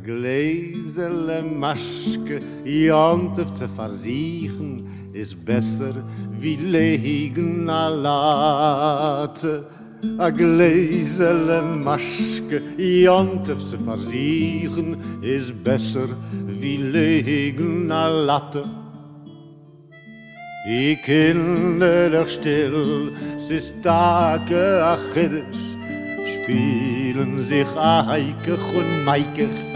gläsele 0.04 1.42
maschke 1.42 2.40
jont 2.66 3.40
auf 3.40 3.54
zu 3.54 3.68
versichen 3.70 4.88
is 5.14 5.34
besser 5.34 5.96
wie 6.40 6.56
legen 6.56 7.70
alat. 7.70 9.40
A 10.20 10.30
gläsele 10.30 11.62
maschke 11.62 12.62
jont 12.78 13.50
auf 13.50 13.64
zu 13.70 13.78
versichen 13.86 14.98
is 15.22 15.52
besser 15.52 16.10
wie 16.48 16.78
legen 16.78 17.92
alat. 17.92 18.56
I 20.66 20.96
kinder 21.06 22.10
doch 22.10 22.30
still, 22.30 23.12
sie 23.38 23.60
stake 23.60 24.82
achiris, 24.82 25.62
spielen 26.34 27.44
sich 27.44 27.68
aike 27.76 28.54
und 28.54 29.04
meikech, 29.04 29.73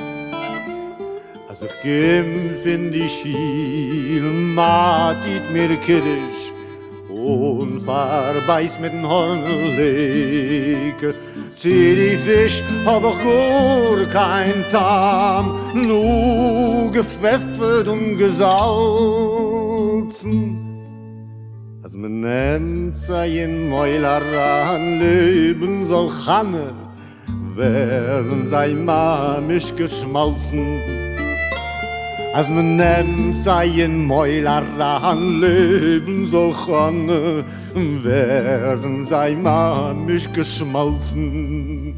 Als 1.59 1.71
ich 1.71 1.81
kämpf 1.81 2.65
in 2.65 2.91
die 2.91 3.09
Schiel, 3.09 4.21
matit 4.21 5.51
mir 5.51 5.75
Kiddisch 5.77 6.51
und 7.09 7.81
verbeiß 7.81 8.79
mit 8.79 8.93
den 8.93 9.07
Hornleke. 9.07 9.55
Zieh 11.55 11.95
die 11.95 12.15
Fisch, 12.15 12.61
hab 12.85 13.03
ich 13.03 13.23
gar 13.23 14.05
kein 14.13 14.63
Tam, 14.71 15.57
nur 15.73 16.91
gepfeffert 16.91 17.87
und 17.87 18.17
gesalzen. 18.19 18.53
Als 21.81 21.95
man 21.95 22.19
nennt 22.21 22.97
sei 22.97 23.45
in 23.45 23.69
Mäuler 23.69 24.21
an 24.69 24.99
Leben 24.99 25.87
soll 25.87 26.11
Channe, 26.23 26.73
werden 27.55 28.45
sei 28.45 28.73
mamisch 28.73 29.73
geschmalzen. 29.75 31.06
Als 32.37 32.49
men 32.49 32.75
nem 32.75 33.33
sein 33.33 34.05
Mäuler 34.05 34.61
an 34.79 35.41
Leben 35.41 36.27
soll 36.27 36.53
kann, 36.53 37.07
werden 38.03 39.03
sei 39.05 39.33
man 39.33 40.05
mich 40.05 40.31
geschmolzen. 40.33 41.95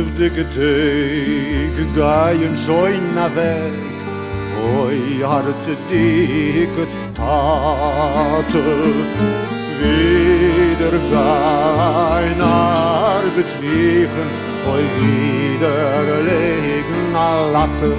of 0.00 0.08
de 0.16 0.28
geteek 0.30 1.76
gaien 1.96 2.56
shoin 2.64 3.04
na 3.14 3.26
weg 3.34 3.74
oi 4.80 5.00
hart 5.30 5.66
dik 5.90 6.74
tat 7.18 8.52
wieder 9.80 10.94
gaien 11.12 12.40
ar 12.48 13.24
betriegen 13.36 14.30
oi 14.72 14.84
wieder 14.98 16.08
legen 16.28 17.02
a 17.14 17.30
latte. 17.54 17.92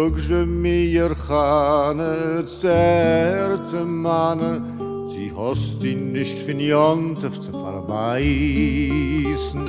Zog 0.09 0.21
ze 0.21 0.44
mir 0.47 1.14
khane 1.14 2.44
zert 2.61 3.85
man 3.85 4.40
zi 5.11 5.29
host 5.29 5.85
in 5.85 6.12
nicht 6.12 6.38
fin 6.47 6.61
jont 6.61 7.25
auf 7.25 7.40
zu 7.40 7.53
verbeisen 7.53 9.64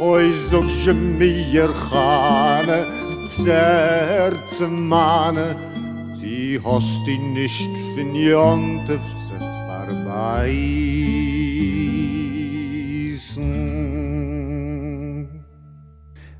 oi 0.00 0.32
zog 0.50 0.70
ze 0.84 0.94
mir 0.94 1.74
khane 1.74 2.86
zert 3.44 4.70
man 4.70 5.36
zi 6.18 6.60
host 6.64 7.08
in 7.08 7.32
nicht 7.34 7.70
fin 7.94 8.14
jont 8.14 8.90
auf 8.90 9.06
zu 9.26 9.34
verbeisen 9.68 10.70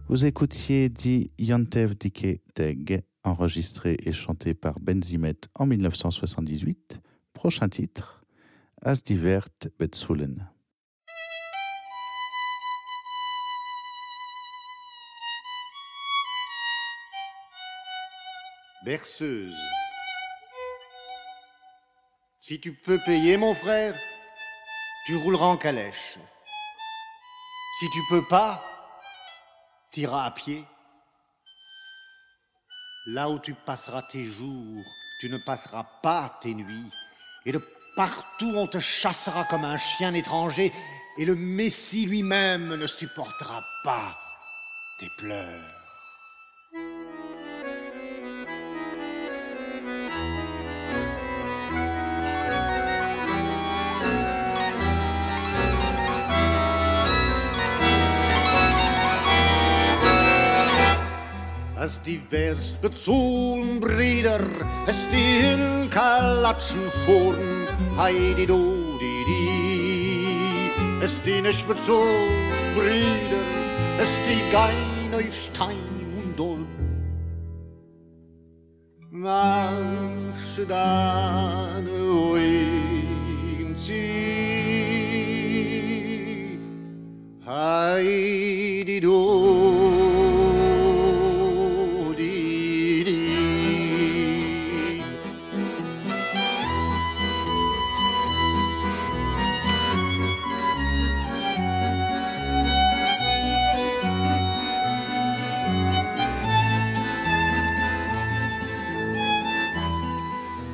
Vous 0.09 0.25
écoutiez 0.25 0.89
dit 0.89 1.31
Yantev 1.39 1.95
Dike 1.95 2.41
Teg. 2.53 3.10
Enregistré 3.25 3.97
et 4.05 4.13
chanté 4.13 4.55
par 4.55 4.81
Benzimet 4.81 5.37
en 5.55 5.67
1978. 5.67 7.01
Prochain 7.33 7.69
titre, 7.69 8.25
As 8.83 9.03
divert 9.05 9.49
Betzulen. 9.79 10.49
Berceuse. 18.85 19.55
Si 22.41 22.59
tu 22.59 22.73
peux 22.73 22.99
payer, 23.05 23.37
mon 23.37 23.55
frère, 23.55 23.95
tu 25.05 25.17
rouleras 25.17 25.47
en 25.47 25.57
calèche. 25.59 26.19
Si 27.79 27.91
tu 27.91 28.01
peux 28.09 28.25
pas, 28.27 28.63
t'iras 29.91 30.25
à 30.25 30.31
pied. 30.31 30.65
Là 33.07 33.31
où 33.31 33.39
tu 33.39 33.55
passeras 33.55 34.03
tes 34.03 34.25
jours, 34.25 34.85
tu 35.21 35.31
ne 35.31 35.39
passeras 35.39 35.85
pas 36.03 36.39
tes 36.41 36.55
nuits. 36.55 36.91
Et 37.47 37.53
de 37.53 37.61
partout 37.97 38.53
on 38.55 38.67
te 38.67 38.79
chassera 38.79 39.45
comme 39.45 39.65
un 39.65 39.79
chien 39.79 40.15
étranger. 40.15 40.73
Et 41.19 41.25
le 41.25 41.35
Messie 41.35 42.07
lui-même 42.07 42.75
ne 42.75 42.87
supportera 42.87 43.63
pas 43.85 44.17
tes 44.99 45.09
pleurs. 45.19 45.80
Als 61.81 61.99
divers 62.03 62.75
bezogen 62.83 63.81
Brüder, 63.81 64.41
es 64.87 64.97
stehen 65.05 65.89
Kalatschen 65.89 66.91
vorn, 67.07 67.39
heidi 67.97 68.47
do 68.47 68.77
di 69.01 69.17
di. 69.29 71.03
Es 71.03 71.13
stehen 71.21 71.45
nicht 71.45 71.67
bezogen 71.67 72.53
Brüder, 72.75 73.45
es 73.99 74.11
kein 74.53 75.15
auf 75.15 75.35
Stein 75.35 75.97
und 76.23 76.39
Dolm. 76.39 76.69
Mach 79.11 79.73
dann 80.69 81.10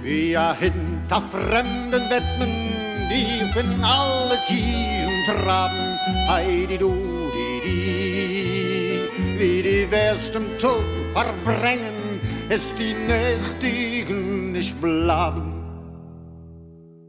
Ja, 0.07 0.55
hinter 0.55 1.21
fremden 1.33 2.09
Wetten, 2.09 2.55
die 3.11 3.43
von 3.53 3.83
alle 3.83 4.39
Tieren 4.47 5.25
traben, 5.27 5.99
heidi 6.29 6.79
du, 6.79 6.95
di, 7.35 7.61
di, 7.65 9.03
wie 9.37 9.63
die 9.63 9.91
Westen 9.91 10.47
Tod 10.61 10.85
verbrennen, 11.13 12.21
es 12.49 12.73
die 12.77 12.95
Nächtigen 12.95 14.53
nicht 14.53 14.81
blaben. 14.81 15.55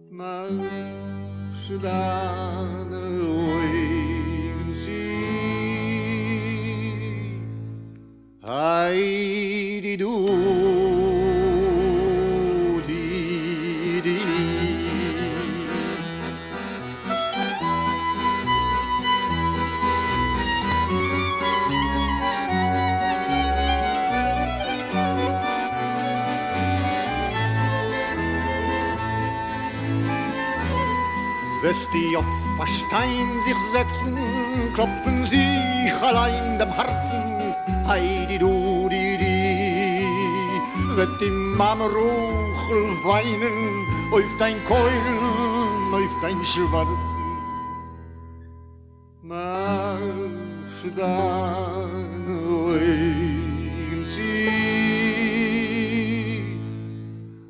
Mas 0.09 0.49
dann 1.83 2.91
ruhig 3.21 4.07
heidi 8.47 9.97
du, 9.97 10.76
Wes 31.67 31.89
die 31.91 32.15
auf 32.15 32.23
ein 32.61 32.67
Stein 32.67 33.41
sich 33.43 33.61
setzen, 33.73 34.15
klopfen 34.73 35.25
sich 35.25 35.93
allein 36.01 36.57
dem 36.57 36.71
Herzen. 36.71 37.23
Heidi 37.85 38.37
du 38.37 38.87
di 38.87 39.17
di, 39.17 40.07
wird 40.95 41.19
die 41.19 41.29
Mama 41.29 41.87
Ruchel 41.87 42.83
weinen, 43.03 43.85
auf 44.13 44.31
dein 44.39 44.63
Keulen, 44.63 45.93
auf 45.93 46.15
dein 46.21 46.39
Schwarzen. 46.45 47.25
Mach 49.23 49.99
dann 50.95 52.27
oin 52.69 54.05
sie, 54.15 54.47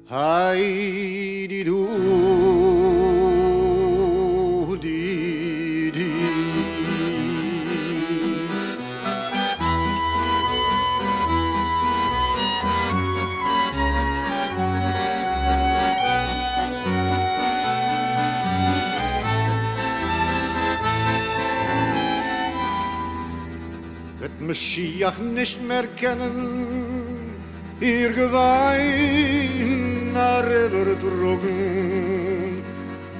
Heidi 0.09 1.63
du 1.63 2.26
Mashiach 24.47 25.19
nicht 25.19 25.61
mehr 25.61 25.85
kennen, 25.97 27.35
ihr 27.81 28.11
Gewein 28.11 29.77
rüberdrogen. 30.15 31.47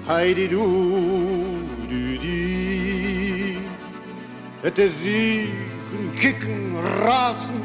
Heidi 0.07 0.47
du, 0.47 1.59
du, 1.89 2.17
die, 2.17 3.57
hätte 4.63 4.89
sie 5.03 5.49
kicken, 6.19 6.77
rasen 7.03 7.61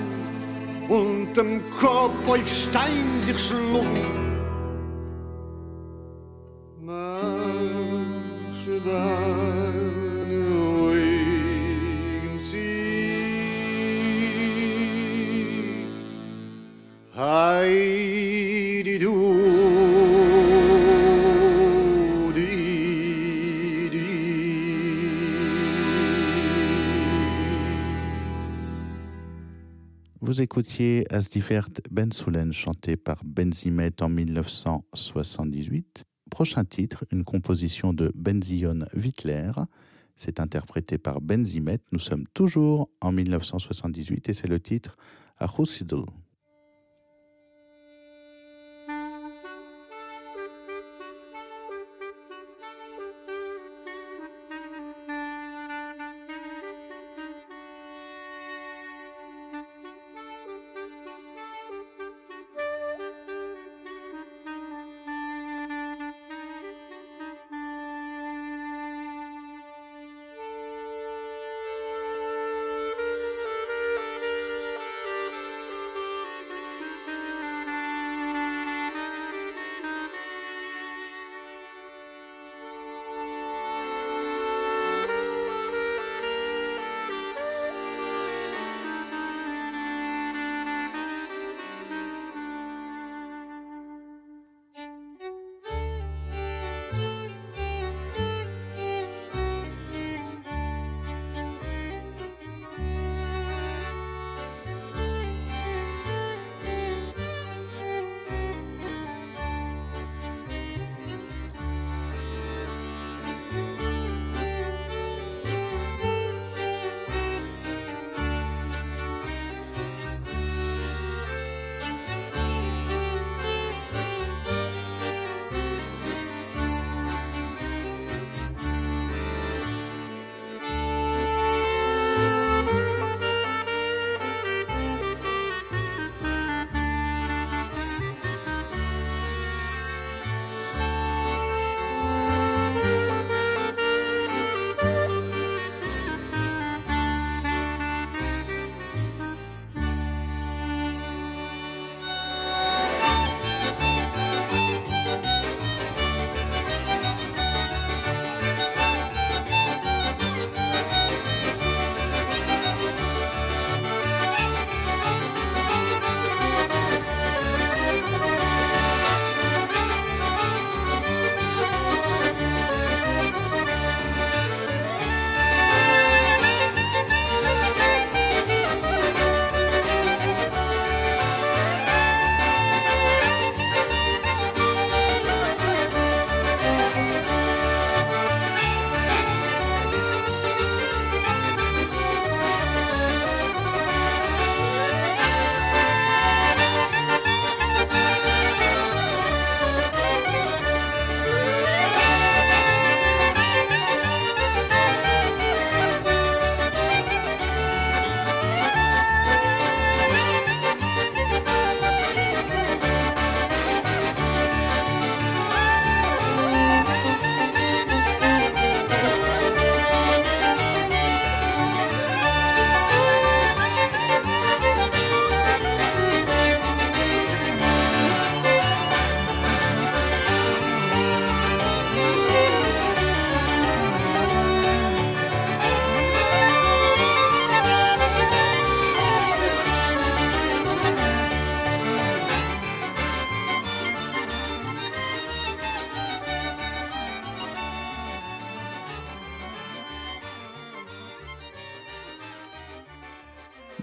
und 0.89 1.33
dem 1.37 1.63
Kopf 1.71 2.29
auf 2.29 2.49
Stein 2.49 3.21
sich 3.25 3.39
schlugen. 3.39 4.22
Vous 30.33 30.41
écoutiez 30.41 31.05
Asdifert 31.13 31.69
Ben 31.91 32.11
Soulen 32.11 32.55
chanté 32.55 32.97
par 32.97 33.23
Benzimet 33.23 33.93
en 34.01 34.09
1978. 34.09 36.05
Prochain 36.31 36.65
titre, 36.65 37.05
une 37.13 37.23
composition 37.23 37.93
de 37.93 38.11
Benzion 38.15 38.87
Wittler. 38.95 39.53
C'est 40.17 40.41
interprété 40.41 40.97
par 40.97 41.21
Benzimet. 41.21 41.81
Nous 41.93 41.99
sommes 41.99 42.25
toujours 42.33 42.89
en 43.03 43.13
1978 43.13 44.31
et 44.31 44.33
c'est 44.33 44.49
le 44.49 44.59
titre 44.59 44.97
Achusidl. 45.37 46.07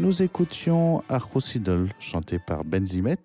Nous 0.10 0.24
écoutions 0.24 1.04
Achosidol, 1.08 1.88
chanté 2.00 2.40
par 2.40 2.66
Benzimet, 2.66 3.22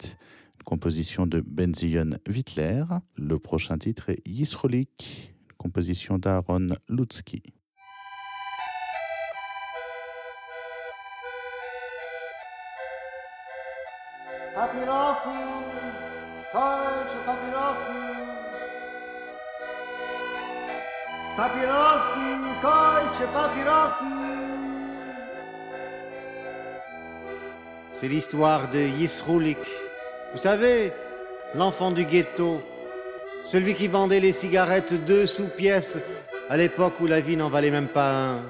composition 0.66 1.27
de 1.27 1.40
Benzion 1.40 2.11
Wittler. 2.29 2.85
Le 3.16 3.38
prochain 3.38 3.79
titre 3.79 4.11
est 4.11 4.20
Yisrolik, 4.29 5.35
composition 5.57 6.18
d'Aaron 6.18 6.66
Papyrossen. 23.33 24.73
C'est 28.04 28.10
l'histoire 28.10 28.68
de 28.68 28.80
Yisroulik. 28.80 29.56
Vous 30.34 30.38
savez, 30.38 30.92
l'enfant 31.54 31.90
du 31.90 32.04
ghetto, 32.04 32.60
celui 33.46 33.74
qui 33.74 33.88
vendait 33.88 34.20
les 34.20 34.32
cigarettes 34.32 34.92
deux 35.06 35.26
sous 35.26 35.46
pièce 35.46 35.96
à 36.50 36.58
l'époque 36.58 37.00
où 37.00 37.06
la 37.06 37.20
vie 37.20 37.38
n'en 37.38 37.48
valait 37.48 37.70
même 37.70 37.88
pas 37.88 38.10
un. 38.12 38.42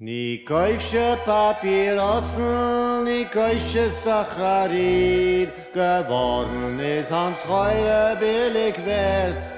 Ni 0.00 0.44
koifsche 0.44 1.16
Papierossen, 1.24 3.04
ni 3.06 3.24
koifsche 3.24 3.90
Sacharin, 4.04 5.48
geworden 5.74 6.78
ist 6.78 7.10
Hans 7.10 7.42
Reure 7.48 8.16
billig 8.20 8.76
wert. 8.84 9.48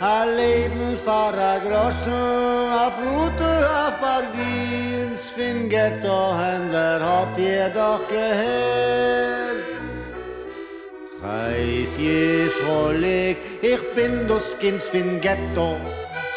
Ein 0.00 0.36
Leben 0.36 0.98
fahrer 1.04 1.60
Groschen, 1.60 2.72
a 2.72 2.88
a 2.88 4.83
fin 5.34 5.68
Ghetto-Händler 5.68 7.00
hat 7.00 7.38
ihr 7.38 7.68
doch 7.74 8.06
gehört. 8.08 9.64
Heiß 11.22 11.92
Jesrolik, 11.98 13.38
ich 13.62 13.82
bin 13.94 14.28
das 14.28 14.56
Kind 14.58 14.82
fin 14.82 15.20
Ghetto. 15.20 15.76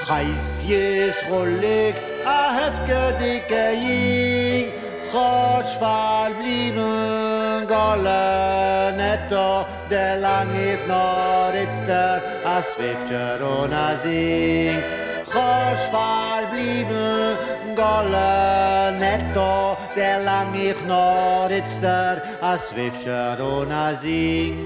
Heiß 0.09 0.63
Jesrolik, 0.65 1.95
a 2.25 2.53
hefke 2.57 3.03
dicke 3.19 3.65
Jing, 3.83 4.71
Gott 5.11 5.67
schwal 5.67 6.31
blieben, 6.39 7.67
golle 7.67 8.93
netto, 8.95 9.65
der 9.89 10.17
lang 10.17 10.47
ich 10.53 10.87
noch 10.87 11.51
ritzter, 11.53 12.21
a 12.45 12.61
swifter 12.61 13.39
und 13.41 13.73
a 13.73 13.97
sing. 13.97 15.06
Gott 15.37 15.79
schwal 15.85 16.43
blieben, 16.51 17.37
golle 17.75 18.91
netto, 18.97 19.77
der 19.95 20.19
lang 20.23 20.51
ich 20.55 20.81
noch 20.87 21.47
ritzter, 21.47 22.21
a 22.41 22.57
swifter 22.57 23.37
und 23.39 23.71
a 23.71 23.93
sing. 23.93 24.57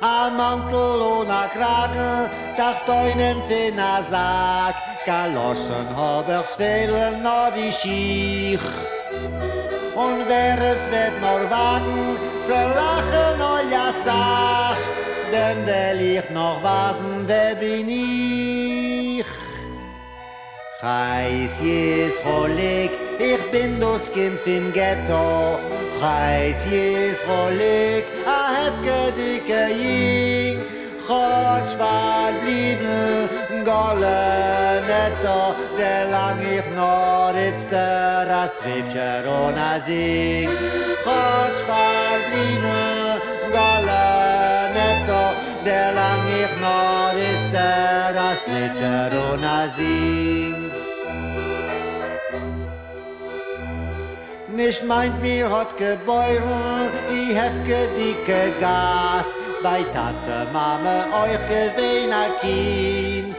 a 0.00 0.30
mantel 0.30 1.00
und 1.02 1.30
a 1.30 1.46
kragen, 1.54 2.30
dacht 2.56 2.88
einem 2.88 3.42
fin 3.48 3.78
a 3.80 4.02
Sack, 4.02 4.76
Galoschen 5.06 5.88
hab 5.96 6.28
ich's 6.28 6.56
fehlen 6.56 7.14
na 7.22 7.50
die 7.50 7.72
Schich. 7.72 8.66
Und 10.04 10.20
wer 10.28 10.58
es 10.72 10.82
wird 10.92 11.16
noch 11.20 11.44
wagen, 11.50 12.16
zu 12.46 12.58
lachen, 12.78 13.36
oh 13.50 13.60
ja 13.74 13.88
denn 15.32 15.66
will 15.66 16.16
ich 16.16 16.30
noch 16.30 16.62
wasen, 16.62 17.24
wer 17.26 17.54
bin 17.54 17.88
ich? 17.88 19.24
Heiß 20.80 21.60
jes 21.60 22.24
rolig, 22.24 22.90
ich 23.18 23.42
bin 23.50 23.80
das 23.80 24.12
Kind 24.12 24.38
im 24.46 24.72
Ghetto. 24.72 25.58
Heiß 26.00 26.66
jes 26.70 27.18
rolig, 27.28 28.04
a 28.26 28.40
hefke 28.56 29.12
dicke 29.18 29.64
Jing. 29.74 30.60
Gott 31.08 31.66
schwal 31.72 32.32
blieben, 32.44 33.28
golle 33.64 34.82
netto, 34.86 35.54
der 35.78 36.10
lang 36.10 36.38
ich 36.42 36.68
noch 36.76 37.32
jetzt 37.34 37.70
der 37.72 38.28
a 38.42 38.48
Zwitscher 38.56 39.24
und 39.24 39.58
a 39.58 39.80
Sing. 39.84 40.50
Gott 41.02 41.54
schwal 41.64 42.18
blieben, 42.30 42.97
ich 46.48 46.60
noch 46.60 47.12
jetzt 47.14 47.52
der 47.52 48.14
a 48.28 48.32
Zwitscher 48.44 49.32
und 49.32 49.44
a 49.44 49.68
Sing. 49.76 50.70
Nicht 54.48 54.84
meint 54.84 55.20
mir 55.22 55.48
hat 55.50 55.76
geboren, 55.76 56.90
ich 57.10 57.34
hefke 57.36 57.88
dicke 57.96 58.52
Gas, 58.60 59.26
bei 59.62 59.82
Tante, 59.94 60.38
Mama, 60.52 61.06
euch 61.22 61.44
gewinn 61.48 62.12
a 62.12 62.26
Kind. 62.40 63.36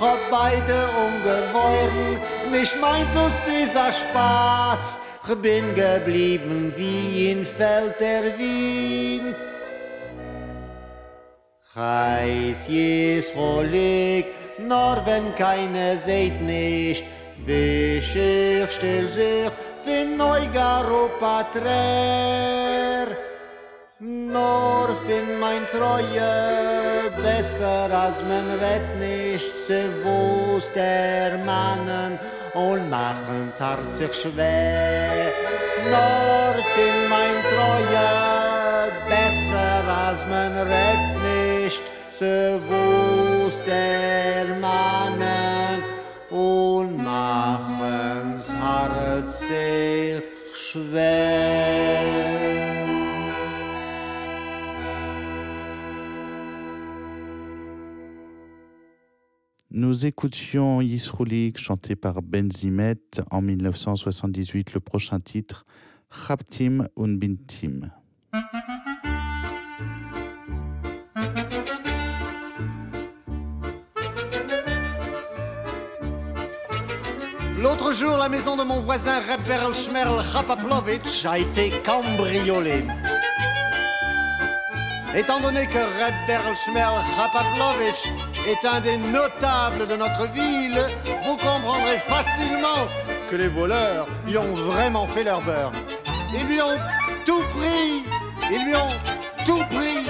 Hab 0.00 0.18
beide 0.30 0.78
umgeworfen, 1.04 2.18
mich 2.50 2.72
meint 2.80 3.14
ist 3.62 3.76
a 3.76 3.92
Spaß, 3.92 4.98
ich 5.28 5.36
bin 5.36 5.74
geblieben 5.74 6.72
wie 6.76 7.30
in 7.30 7.44
Feld 7.44 8.00
der 8.00 8.24
Wind. 8.36 9.51
Heiß 11.74 12.68
Jesrolik, 12.68 14.26
nur 14.58 15.00
wenn 15.06 15.34
keine 15.36 15.96
seht 15.96 16.38
nicht, 16.42 17.02
wisch 17.46 18.14
ich 18.14 18.70
still 18.72 19.08
sich, 19.08 19.50
fin 19.82 20.18
neugar 20.18 20.84
patrer. 21.18 23.06
Nur 24.00 24.88
fin 25.06 25.40
mein 25.40 25.66
Treue, 25.68 27.10
besser 27.22 27.90
als 27.90 28.20
man 28.28 28.46
rett 28.60 28.88
nicht, 29.00 29.58
se 29.66 29.84
wuss 30.04 30.70
der 30.74 31.38
Mannen 31.38 32.18
und 32.52 32.90
machen's 32.90 33.58
hart 33.58 33.96
sich 33.96 34.12
schwer. 34.12 35.32
Nur 35.88 36.54
fin 36.74 37.08
mein 37.08 37.38
Treue, 37.54 38.10
besser 39.08 39.82
als 40.06 40.20
man 40.28 40.52
rett 40.68 41.21
Nous 59.70 60.06
écoutions 60.06 60.80
Yisroulik 60.80 61.58
chanté 61.58 61.96
par 61.96 62.22
Benzimet 62.22 62.94
en 63.32 63.42
1978, 63.42 64.74
le 64.74 64.80
prochain 64.80 65.18
titre, 65.18 65.66
Chaptim 66.10 66.86
und 66.94 67.18
Bintim. 67.18 67.90
L'autre 77.62 77.92
jour, 77.92 78.16
la 78.18 78.28
maison 78.28 78.56
de 78.56 78.64
mon 78.64 78.80
voisin 78.80 79.20
Reberl 79.20 79.72
Schmerl 79.72 80.18
Rapaplovitch 80.32 81.24
a 81.24 81.38
été 81.38 81.70
cambriolée. 81.84 82.84
Étant 85.14 85.38
donné 85.38 85.66
que 85.66 85.78
Reberl 85.78 86.56
Schmerl 86.56 87.00
Rapaplovitch 87.16 88.10
est 88.48 88.66
un 88.66 88.80
des 88.80 88.96
notables 88.96 89.86
de 89.86 89.94
notre 89.94 90.28
ville, 90.32 90.80
vous 91.22 91.36
comprendrez 91.36 91.98
facilement 91.98 92.88
que 93.30 93.36
les 93.36 93.48
voleurs 93.48 94.08
y 94.26 94.36
ont 94.36 94.54
vraiment 94.54 95.06
fait 95.06 95.22
leur 95.22 95.40
beurre. 95.42 95.70
Ils 96.34 96.46
lui 96.48 96.60
ont 96.60 96.78
tout 97.24 97.44
pris 97.56 98.02
Ils 98.50 98.64
lui 98.64 98.74
ont 98.74 99.44
tout 99.46 99.62
pris 99.70 100.04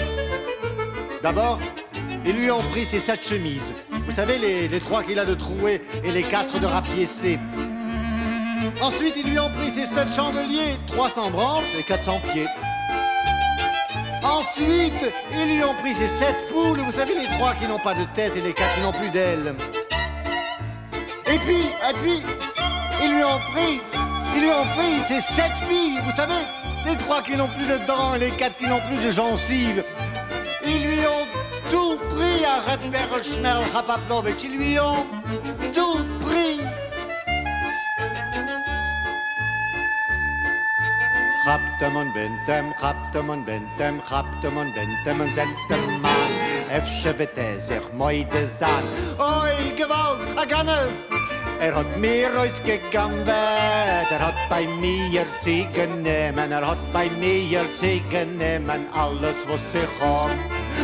D'abord, 1.22 1.58
ils 2.24 2.32
lui 2.32 2.50
ont 2.50 2.62
pris 2.62 2.86
ses 2.86 3.00
sept 3.00 3.22
chemises. 3.22 3.74
Vous 4.06 4.12
savez, 4.12 4.38
les, 4.38 4.80
trois 4.80 5.02
qu'il 5.02 5.18
a 5.18 5.24
de 5.24 5.34
troués 5.34 5.80
et 6.04 6.10
les 6.10 6.22
quatre 6.22 6.58
de 6.58 6.66
rapiécés. 6.66 7.38
Ensuite, 8.80 9.14
ils 9.16 9.30
lui 9.30 9.38
ont 9.38 9.50
pris 9.50 9.70
ses 9.70 9.86
sept 9.86 10.08
chandeliers, 10.14 10.78
300 10.88 11.30
branches 11.30 11.74
et 11.78 11.82
400 11.82 12.20
pieds. 12.32 12.46
Ensuite, 14.22 15.12
ils 15.32 15.56
lui 15.56 15.64
ont 15.64 15.74
pris 15.74 15.94
ses 15.94 16.06
sept 16.06 16.36
poules, 16.52 16.78
vous 16.78 16.92
savez, 16.92 17.14
les 17.14 17.26
trois 17.36 17.54
qui 17.54 17.66
n'ont 17.66 17.78
pas 17.78 17.94
de 17.94 18.04
tête 18.14 18.36
et 18.36 18.40
les 18.40 18.52
quatre 18.52 18.74
qui 18.74 18.80
n'ont 18.80 18.92
plus 18.92 19.10
d'ailes. 19.10 19.54
Et 21.26 21.38
puis, 21.38 21.62
et 21.62 21.94
puis, 22.02 22.22
ils 23.02 23.14
lui 23.14 23.24
ont 23.24 23.38
pris, 23.52 23.80
ils 24.34 24.42
lui 24.42 24.50
ont 24.50 24.66
pris 24.76 25.04
ses 25.04 25.20
sept 25.20 25.52
filles, 25.68 26.00
vous 26.04 26.12
savez, 26.12 26.42
les 26.86 26.96
trois 26.96 27.22
qui 27.22 27.36
n'ont 27.36 27.48
plus 27.48 27.66
de 27.66 27.86
dents 27.86 28.14
et 28.14 28.18
les 28.18 28.30
quatre 28.30 28.56
qui 28.56 28.66
n'ont 28.66 28.80
plus 28.80 29.04
de 29.04 29.10
gencives. 29.10 29.84
Ils 30.64 30.84
lui 30.86 31.06
ont 31.06 31.21
pris 32.62 32.70
à 32.70 32.72
Redberl 32.72 33.22
Schmerl 33.22 33.62
Rapaplovitch, 33.72 34.44
ils 34.44 34.56
lui 34.56 34.78
ont 34.78 35.06
tout 35.72 36.04
pris. 36.20 36.60
Chaptem 41.44 41.96
und 41.96 42.12
bintem, 42.12 42.72
chaptem 42.80 43.28
und 43.28 43.44
bintem, 43.44 44.00
chaptem 44.08 44.56
und 44.56 44.72
bintem 44.74 45.20
und 45.20 45.34
setztem 45.34 46.00
Mann. 46.00 46.32
Efsche 46.70 47.12
bitte 47.12 47.60
sich 47.60 47.92
moide 47.94 48.48
san. 48.58 48.84
Oi, 49.18 49.74
Gewalt, 49.76 50.38
a 50.38 50.44
Ganef! 50.44 50.92
Er 51.60 51.74
hat 51.76 51.96
mir 51.96 52.28
ausgegangen, 52.40 53.26
er 53.28 54.18
hat 54.18 54.34
bei 54.48 54.66
mir 54.80 55.24
Ziegen 55.42 56.02
nehmen, 56.02 56.50
er 56.50 56.66
hat 56.66 56.92
bei 56.92 57.08
mir 57.20 57.64
Ziegen 57.78 58.36
nehmen, 58.36 58.86
alles 58.92 59.46
was 59.46 59.74
ich 59.74 60.00
hab, 60.00 60.30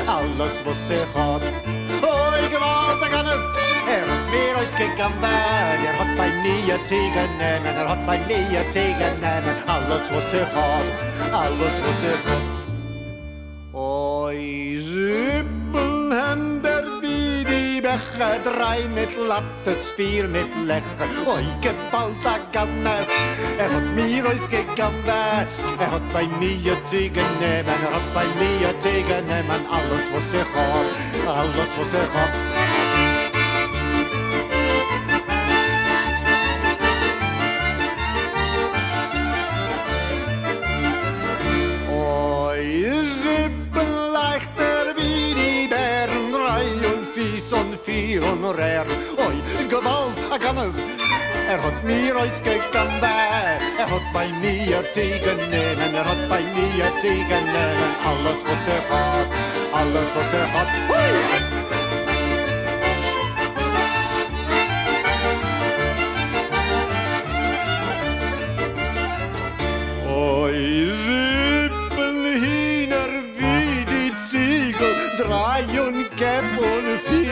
alles 0.07 0.57
was 0.64 0.91
er 0.91 1.07
hat. 1.14 1.43
Oh, 2.03 2.32
ich 2.45 2.55
warte 2.61 3.11
gar 3.11 3.22
nicht. 3.22 3.59
Er 3.89 4.03
hat 4.03 4.24
mir 4.30 4.55
euch 4.61 4.74
gegangen, 4.76 5.22
er 5.22 5.99
hat 5.99 6.16
bei 6.16 6.30
mir 6.43 6.78
tegennehmen, 6.84 7.76
er 7.76 7.89
hat 7.89 8.07
bei 8.07 8.18
mir 8.18 8.70
tegennehmen, 8.70 9.57
alles 9.66 10.12
was 10.12 10.32
er 10.34 10.47
hat, 10.47 11.32
alles 11.32 11.74
was 11.82 12.03
er 12.05 12.32
hat. 12.32 12.57
Becher, 17.89 18.39
drei 18.45 18.86
mit 18.89 19.16
Lattes, 19.16 19.93
vier 19.97 20.28
mit 20.28 20.55
Lecher, 20.66 21.09
oi, 21.26 21.45
gefällt 21.62 22.22
er 22.22 22.41
gerne, 22.53 23.07
er 23.57 23.72
hat 23.74 23.95
mir 23.95 24.26
ausgegangen, 24.26 25.47
er 25.78 25.91
hat 25.91 26.12
bei 26.12 26.26
mir 26.39 26.76
tegennehmen, 26.84 27.78
er 27.86 27.95
hat 27.97 28.09
bei 28.12 28.26
mir 28.41 28.78
tegennehmen, 28.80 29.62
alles 29.70 30.07
was 30.12 30.34
ich 30.34 30.49
hab, 30.55 31.34
alles 31.34 31.70
was 31.78 31.95
ich 31.95 32.14
hab. 32.14 32.57
Und 48.20 48.30
honorär 48.30 48.82
und. 48.82 49.18
Oi, 49.26 49.36
Gewalt, 49.68 50.18
a 50.30 50.38
Ganef, 50.38 50.74
er 51.48 51.62
hat 51.62 51.84
mir 51.84 52.16
ausgegangen, 52.16 53.02
er 53.02 53.90
hat 53.90 54.12
bei 54.12 54.28
mir 54.40 54.84
Ziegen 54.92 55.38
nehmen, 55.50 55.94
er 55.94 56.04
hat 56.04 56.28
bei 56.28 56.42
mir 56.42 56.92
Ziegen 57.00 57.46
nehmen, 57.56 57.92
alles 58.04 58.40
was 58.44 58.66
er 58.76 58.82
hat, 58.90 59.28
alles 59.72 60.08
was 60.14 60.32
er 60.32 60.52
hat. 60.52 60.68
Hui! 60.88 61.12
Oi, 70.10 70.90
Sippelhiner 71.68 73.12
wie 73.36 73.84
die 73.92 74.12
Ziegel, 74.28 74.94
drei 75.18 75.62
und 75.80 76.00
Käfer. 76.16 76.77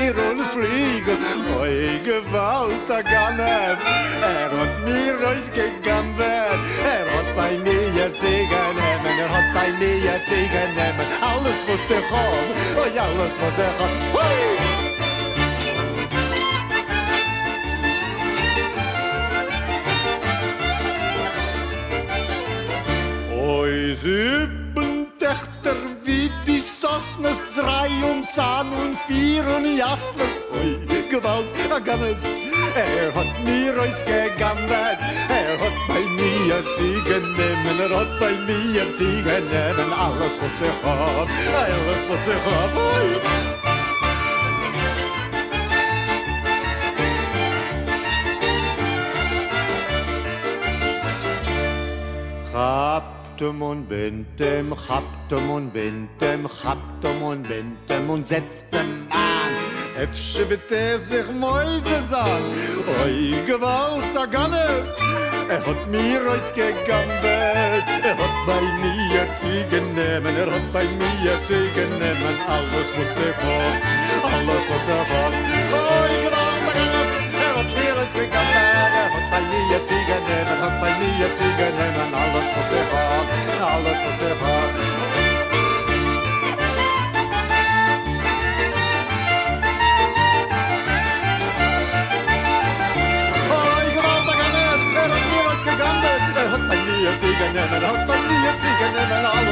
Und 0.06 0.14
vier 0.14 0.30
und 0.30 0.42
Fliegel. 0.46 1.18
Oi, 1.60 2.00
Gewalt, 2.04 2.90
a 2.90 3.02
Ganef, 3.02 3.78
er 4.22 4.50
hat 4.50 4.84
mir 4.84 5.16
ausgegangen, 5.28 6.20
er 6.20 7.06
hat 7.16 7.36
bei 7.36 7.52
mir 7.58 8.12
Ziegen 8.14 8.74
nehmen, 8.74 9.18
er 9.18 9.30
hat 9.30 9.54
bei 9.54 9.70
mir 9.78 10.20
Ziegen 10.28 10.74
nehmen, 10.74 11.06
alles 11.20 11.60
was 11.66 11.90
er 11.90 12.04
hat, 12.10 12.48
oi, 12.76 12.98
alles 12.98 13.36
was 13.40 13.58
er 13.58 13.74
hat. 13.78 13.94
Oi, 23.42 23.96
Sippentächter 23.96 24.45
wie 24.45 24.45
Jasnes, 26.96 27.38
drei 27.54 27.90
und 28.10 28.24
zahn 28.30 28.68
und 28.72 28.96
vier 29.06 29.44
und 29.54 29.66
Jasnes. 29.76 30.32
Ui, 30.50 30.78
gewalt, 31.10 31.44
er 31.62 31.76
a 31.76 31.78
ganes. 31.78 32.20
Er 32.74 33.14
hat 33.14 33.44
mir 33.44 33.78
euch 33.78 34.00
gegandet, 34.06 34.98
er 35.28 35.58
hat 35.62 35.76
bei 35.88 36.02
mir 36.18 36.64
Siegen 36.78 37.26
nehmen, 37.36 37.80
er 37.80 37.92
hat 37.98 38.12
bei 38.18 38.32
mir 38.48 38.86
Siegen 38.96 39.44
nehmen, 39.56 39.92
alles 39.92 40.40
was 40.40 40.60
er 40.62 40.68
ich 40.68 40.82
hab, 40.84 41.28
alles 41.54 42.02
was 42.08 42.28
er 42.28 42.34
ich 42.34 42.44
hab. 42.46 42.72
Ui. 42.74 43.08
Hab 52.54 53.15
Chaptem 53.36 53.60
und 53.60 53.86
bintem, 53.86 54.74
chaptem 54.88 55.50
und 55.50 55.70
bintem, 55.70 56.48
chaptem 56.48 57.22
und 57.22 57.46
bintem 57.46 58.08
und 58.08 58.26
setztem 58.26 59.06
an. 59.10 59.52
Efter 60.02 60.48
wird 60.48 60.70
er 60.70 60.98
sich 61.00 61.28
moide 61.38 62.02
sein, 62.08 62.42
oi 63.04 63.44
Gewalt, 63.44 64.16
a 64.16 64.24
Ganne. 64.24 64.84
Er 65.50 65.60
hat 65.66 65.90
mir 65.90 66.20
ausgegangen, 66.32 67.24
er 68.02 68.16
hat 68.16 68.36
bei 68.46 68.62
mir 68.80 69.26
Ziegen 69.38 69.94
nehmen, 69.94 70.34
er 70.34 70.50
hat 70.54 70.72
bei 70.72 70.84
mir 70.84 71.36
Ziegen 71.46 71.90
nehmen, 72.00 72.36
alles 72.48 72.88
was 72.96 73.16
er 73.20 73.36
hat, 73.36 73.76
alles 74.32 74.64
was 74.70 74.88
er 74.96 75.04
hat. 75.12 75.34
Oi 75.76 76.14
Gewalt, 76.24 76.64
a 76.68 76.72
Ganne, 76.78 77.02
er 77.44 77.52
hat 77.58 77.70
mir 77.76 77.94
ausgegangen, 78.00 78.64
er 78.96 79.08
hat 79.12 79.26
bei 79.30 79.42
mir 79.52 79.80
Ziegen 79.88 80.22
nehmen, 80.24 80.48
er 80.48 80.60
hat 80.62 80.80
bei 80.80 80.92
mir 81.00 81.28
Ziegen 81.36 81.65
Ziegen, 96.26 96.52
Hotman, 96.52 96.78
die 96.86 97.08
Ziegen, 97.20 97.54
Hotman, 97.88 98.22
die 98.28 98.50
Ziegen, 98.60 98.92
Hotman, 98.98 99.45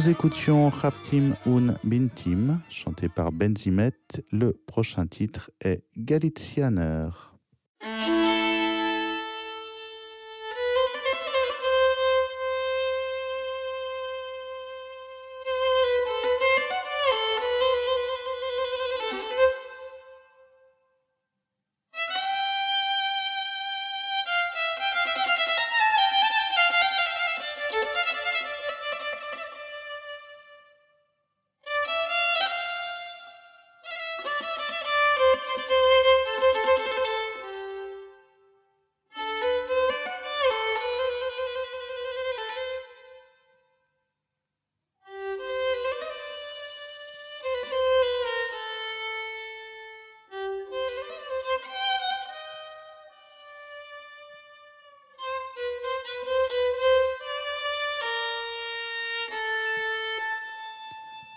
Nous 0.00 0.08
écoutions 0.08 0.70
Raptim 0.70 1.34
un 1.44 1.74
Bintim, 1.84 2.58
chanté 2.70 3.10
par 3.10 3.32
Benzimet. 3.32 3.92
Le 4.32 4.54
prochain 4.54 5.06
titre 5.06 5.50
est 5.62 5.84
Galicianer. 5.98 7.10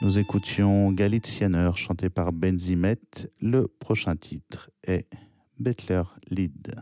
Nous 0.03 0.19
écoutions 0.19 0.91
Galicianer, 0.91 1.71
chanté 1.77 2.09
par 2.09 2.33
Benzimet. 2.33 2.97
Le 3.39 3.69
prochain 3.69 4.17
titre 4.17 4.69
est 4.85 5.07
Bettler 5.57 6.03
Lied. 6.29 6.75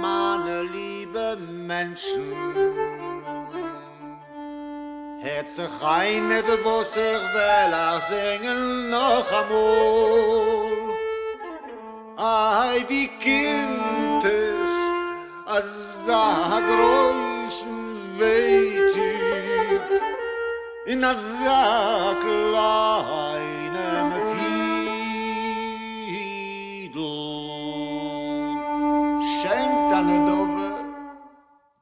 meine 0.00 0.62
liebe 0.64 1.36
Menschen, 1.38 2.49
sich 5.50 5.82
rein 5.82 6.28
mit 6.28 6.46
was 6.64 6.90
ich 6.94 7.24
will 7.34 7.72
er 7.72 8.00
singen 8.08 8.90
noch 8.90 9.32
amol 9.32 10.78
ay 12.16 12.84
wie 12.88 13.08
kind 13.24 14.24
es 14.24 14.74
az 15.56 15.72
za 16.06 16.60
groisen 16.68 17.80
weit 18.20 18.96
in 20.86 21.04
az 21.04 21.22
za 21.44 22.14
kleinem 22.22 24.08
fiedel. 24.30 24.60
Schenkt 29.32 29.92
an 29.98 30.39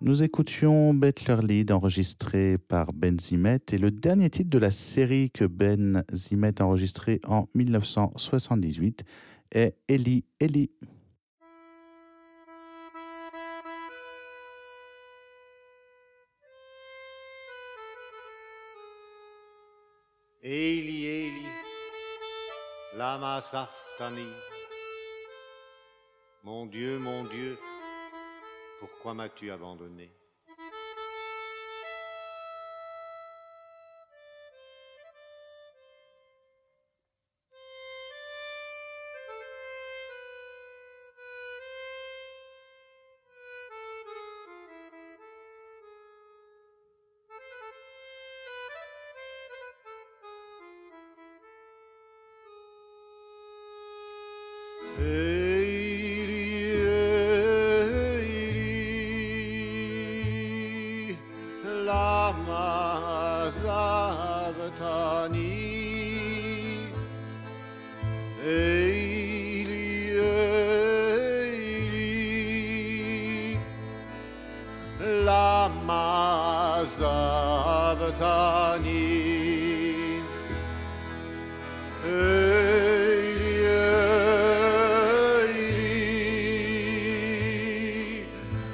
Nous 0.08 0.22
écoutions 0.22 0.94
Bettler 0.94 1.36
Lead 1.46 1.70
enregistré 1.70 2.56
par 2.56 2.94
Ben 2.94 3.20
Zimet 3.20 3.60
et 3.72 3.76
le 3.76 3.90
dernier 3.90 4.30
titre 4.30 4.48
de 4.48 4.56
la 4.56 4.70
série 4.70 5.30
que 5.30 5.44
Ben 5.44 6.02
Zimet 6.14 6.62
a 6.62 6.64
enregistré 6.64 7.20
en 7.26 7.46
1978 7.54 9.04
est 9.52 9.76
Ellie 9.86 10.24
Ellie. 10.40 10.70
Eli, 20.42 21.04
Eli, 21.04 21.46
lama 22.96 23.42
saftani. 23.42 24.24
Mon 26.42 26.64
Dieu, 26.64 26.98
mon 26.98 27.24
Dieu, 27.24 27.58
pourquoi 28.78 29.14
m'as-tu 29.14 29.50
abandonné? 29.50 30.17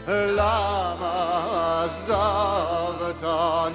Lama 0.07 1.89
Zavatani. 2.07 3.75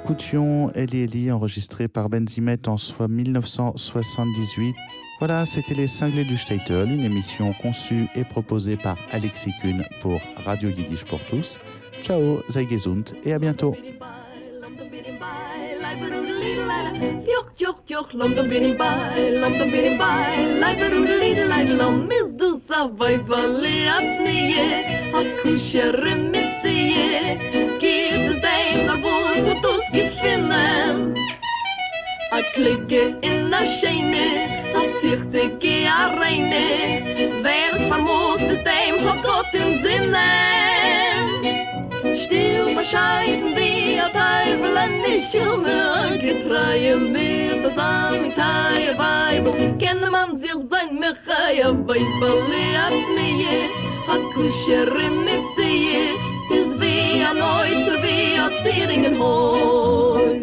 Nous 0.00 0.12
écoutions 0.14 0.70
Eli 0.74 1.02
Eli 1.02 1.32
enregistré 1.32 1.88
par 1.88 2.08
Benzimet 2.08 2.68
en 2.68 2.76
soit 2.76 3.08
1978. 3.08 4.74
Voilà, 5.18 5.44
c'était 5.46 5.74
les 5.74 5.86
cinglés 5.86 6.24
du 6.24 6.36
Statel, 6.36 6.90
une 6.90 7.04
émission 7.04 7.52
conçue 7.60 8.06
et 8.14 8.24
proposée 8.24 8.76
par 8.76 8.96
Alexis 9.12 9.52
Kuhn 9.60 9.84
pour 10.00 10.20
Radio 10.44 10.70
Yiddish 10.70 11.04
pour 11.04 11.20
tous. 11.26 11.58
Ciao, 12.02 12.40
sei 12.48 12.66
et 13.24 13.32
à 13.32 13.38
bientôt. 13.38 13.74
So 29.62 29.68
tus 29.68 29.84
gefinnen. 29.92 31.14
A 32.32 32.42
klikke 32.54 33.16
in 33.22 33.52
a 33.52 33.66
scheine, 33.66 34.28
a 34.74 34.82
zichte 35.00 35.58
ge 35.58 35.86
a 35.86 36.16
reine. 36.18 37.42
Wer 37.42 37.72
vermut 37.88 38.42
es 38.42 38.62
dem 38.64 38.96
hat 39.04 39.22
Gott 39.22 39.52
im 39.52 39.84
Sinne. 39.84 40.30
Stil 42.22 42.74
bescheiden 42.76 43.56
wie 43.56 43.98
a 43.98 44.08
Teufel 44.08 44.76
an 44.76 44.92
die 45.04 45.22
Schumme 45.30 46.18
Getreue 46.22 46.96
mit 46.96 47.64
der 47.64 47.72
Samitei 47.76 48.90
a 48.90 48.98
Weibel 48.98 49.76
Kenne 49.78 50.10
man 50.10 50.40
sich 50.40 50.60
sein 50.70 50.98
Mechai 51.00 51.64
a 51.64 51.72
Weibel 51.72 52.38
Leat 52.50 52.96
nie 53.16 53.68
a 54.08 54.16
Kusher 54.32 54.90
mit 55.24 56.39
sie 56.50 56.56
Is 56.56 56.80
wie 56.80 57.22
a 57.22 57.32
Neuzer 57.34 58.02
wie 58.02 58.38
a 58.38 58.50
Zieringen 58.64 59.18
Hoi 59.18 60.42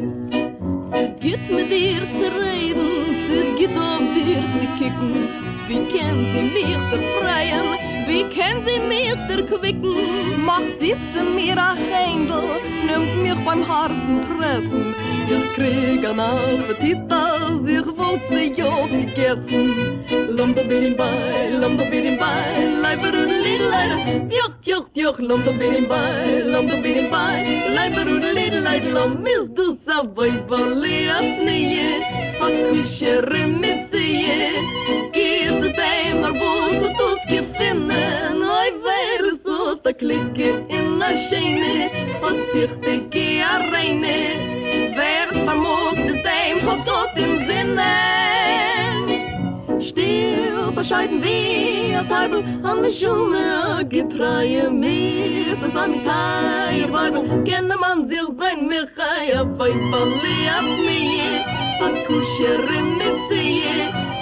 Es 0.91 1.19
geht 1.19 1.49
mit 1.51 1.71
dir 1.71 2.01
zu 2.19 2.27
reden 2.41 2.89
Es 3.29 3.59
geht 3.59 3.77
auf 3.77 3.99
dir 4.15 4.41
zu 4.53 4.67
kicken 4.79 5.27
Wie 5.67 5.83
kennt 5.91 6.27
sie 6.33 6.43
mich 6.55 6.77
befreien 6.91 7.67
Wie 8.07 8.23
kennt 8.23 8.67
sie 8.67 8.79
mich 8.79 9.07
erquicken? 9.29 10.45
Macht 10.45 10.79
sitze 10.79 11.23
mir 11.35 11.57
a 11.57 11.75
Händel, 11.75 12.61
nimmt 12.85 13.21
mich 13.21 13.45
beim 13.45 13.67
harten 13.67 14.21
Treffen. 14.21 14.95
wir 15.27 15.53
kriegen 15.53 16.19
Appetit, 16.19 17.11
als 17.11 17.69
ich 17.69 17.85
wollte 17.85 18.43
Job 18.59 18.89
gegessen. 18.89 20.05
Lombo 20.29 20.61
birimbay, 20.63 21.51
lombo 21.59 21.83
birimbay, 21.85 22.79
leiber 22.81 23.09
und 23.09 23.31
lidleid, 23.45 24.31
joch, 24.31 24.55
joch, 24.63 24.87
joch, 24.93 25.19
lombo 25.19 25.51
birimbay, 25.51 26.41
lombo 26.45 26.75
birimbay, 26.81 27.73
leiber 27.75 28.01
und 28.01 28.23
lidleid, 28.23 28.85
lomis 28.93 29.49
du 29.55 29.77
savoy 29.85 30.33
valiat 30.47 31.43
nie, 31.45 32.01
hat 32.39 32.55
kishere 32.69 33.47
mit 33.47 33.79
sie, 33.91 34.27
het 35.11 35.77
dem, 35.77 36.19
maar 36.21 36.33
boos, 36.33 36.89
du 36.97 37.07
a 39.87 39.93
klicke 39.93 40.69
in 40.69 41.01
a 41.01 41.11
scheine 41.15 41.89
und 42.27 42.39
sich 42.51 42.73
de 42.83 42.95
kia 43.09 43.51
reine 43.71 44.19
wer 44.97 45.27
vermut 45.45 45.97
de 46.07 46.15
sein 46.23 46.57
hat 46.67 46.85
tot 46.85 47.19
im 47.23 47.33
sinne. 47.47 47.93
Still 49.89 50.71
bescheiden 50.75 51.23
wie 51.23 51.95
a 51.95 52.03
teibel 52.11 52.43
an 52.63 52.83
de 52.83 52.91
schume 52.91 53.47
gepreie 53.93 54.69
mir 54.81 55.55
besam 55.61 55.91
mit 55.91 56.03
kai 56.07 56.79
weibel 56.95 57.23
kenne 57.47 57.77
man 57.83 58.09
zil 58.09 58.27
sein 58.39 58.67
mir 58.67 58.87
kai 58.97 59.27
a 59.39 59.43
fein 59.57 59.79
verliert 59.91 60.67
mir 60.87 61.39
a 61.85 61.89
kusher 62.07 62.61
mit 62.99 63.17
sie 63.29 63.63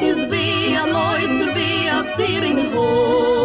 is 0.09 0.22
wie 0.32 0.78
a 0.84 0.86
neuter 0.93 1.49
wie 1.57 1.89
a 1.97 1.99
tier 2.18 2.43
in 2.51 2.61
hoch 2.76 3.45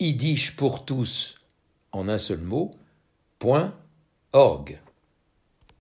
www.yiddishpourtous 0.00 1.34
en 1.92 2.08
un 2.08 2.18
seul 2.18 2.40
mot, 2.40 2.70
point 3.38 3.74
org. 4.32 4.78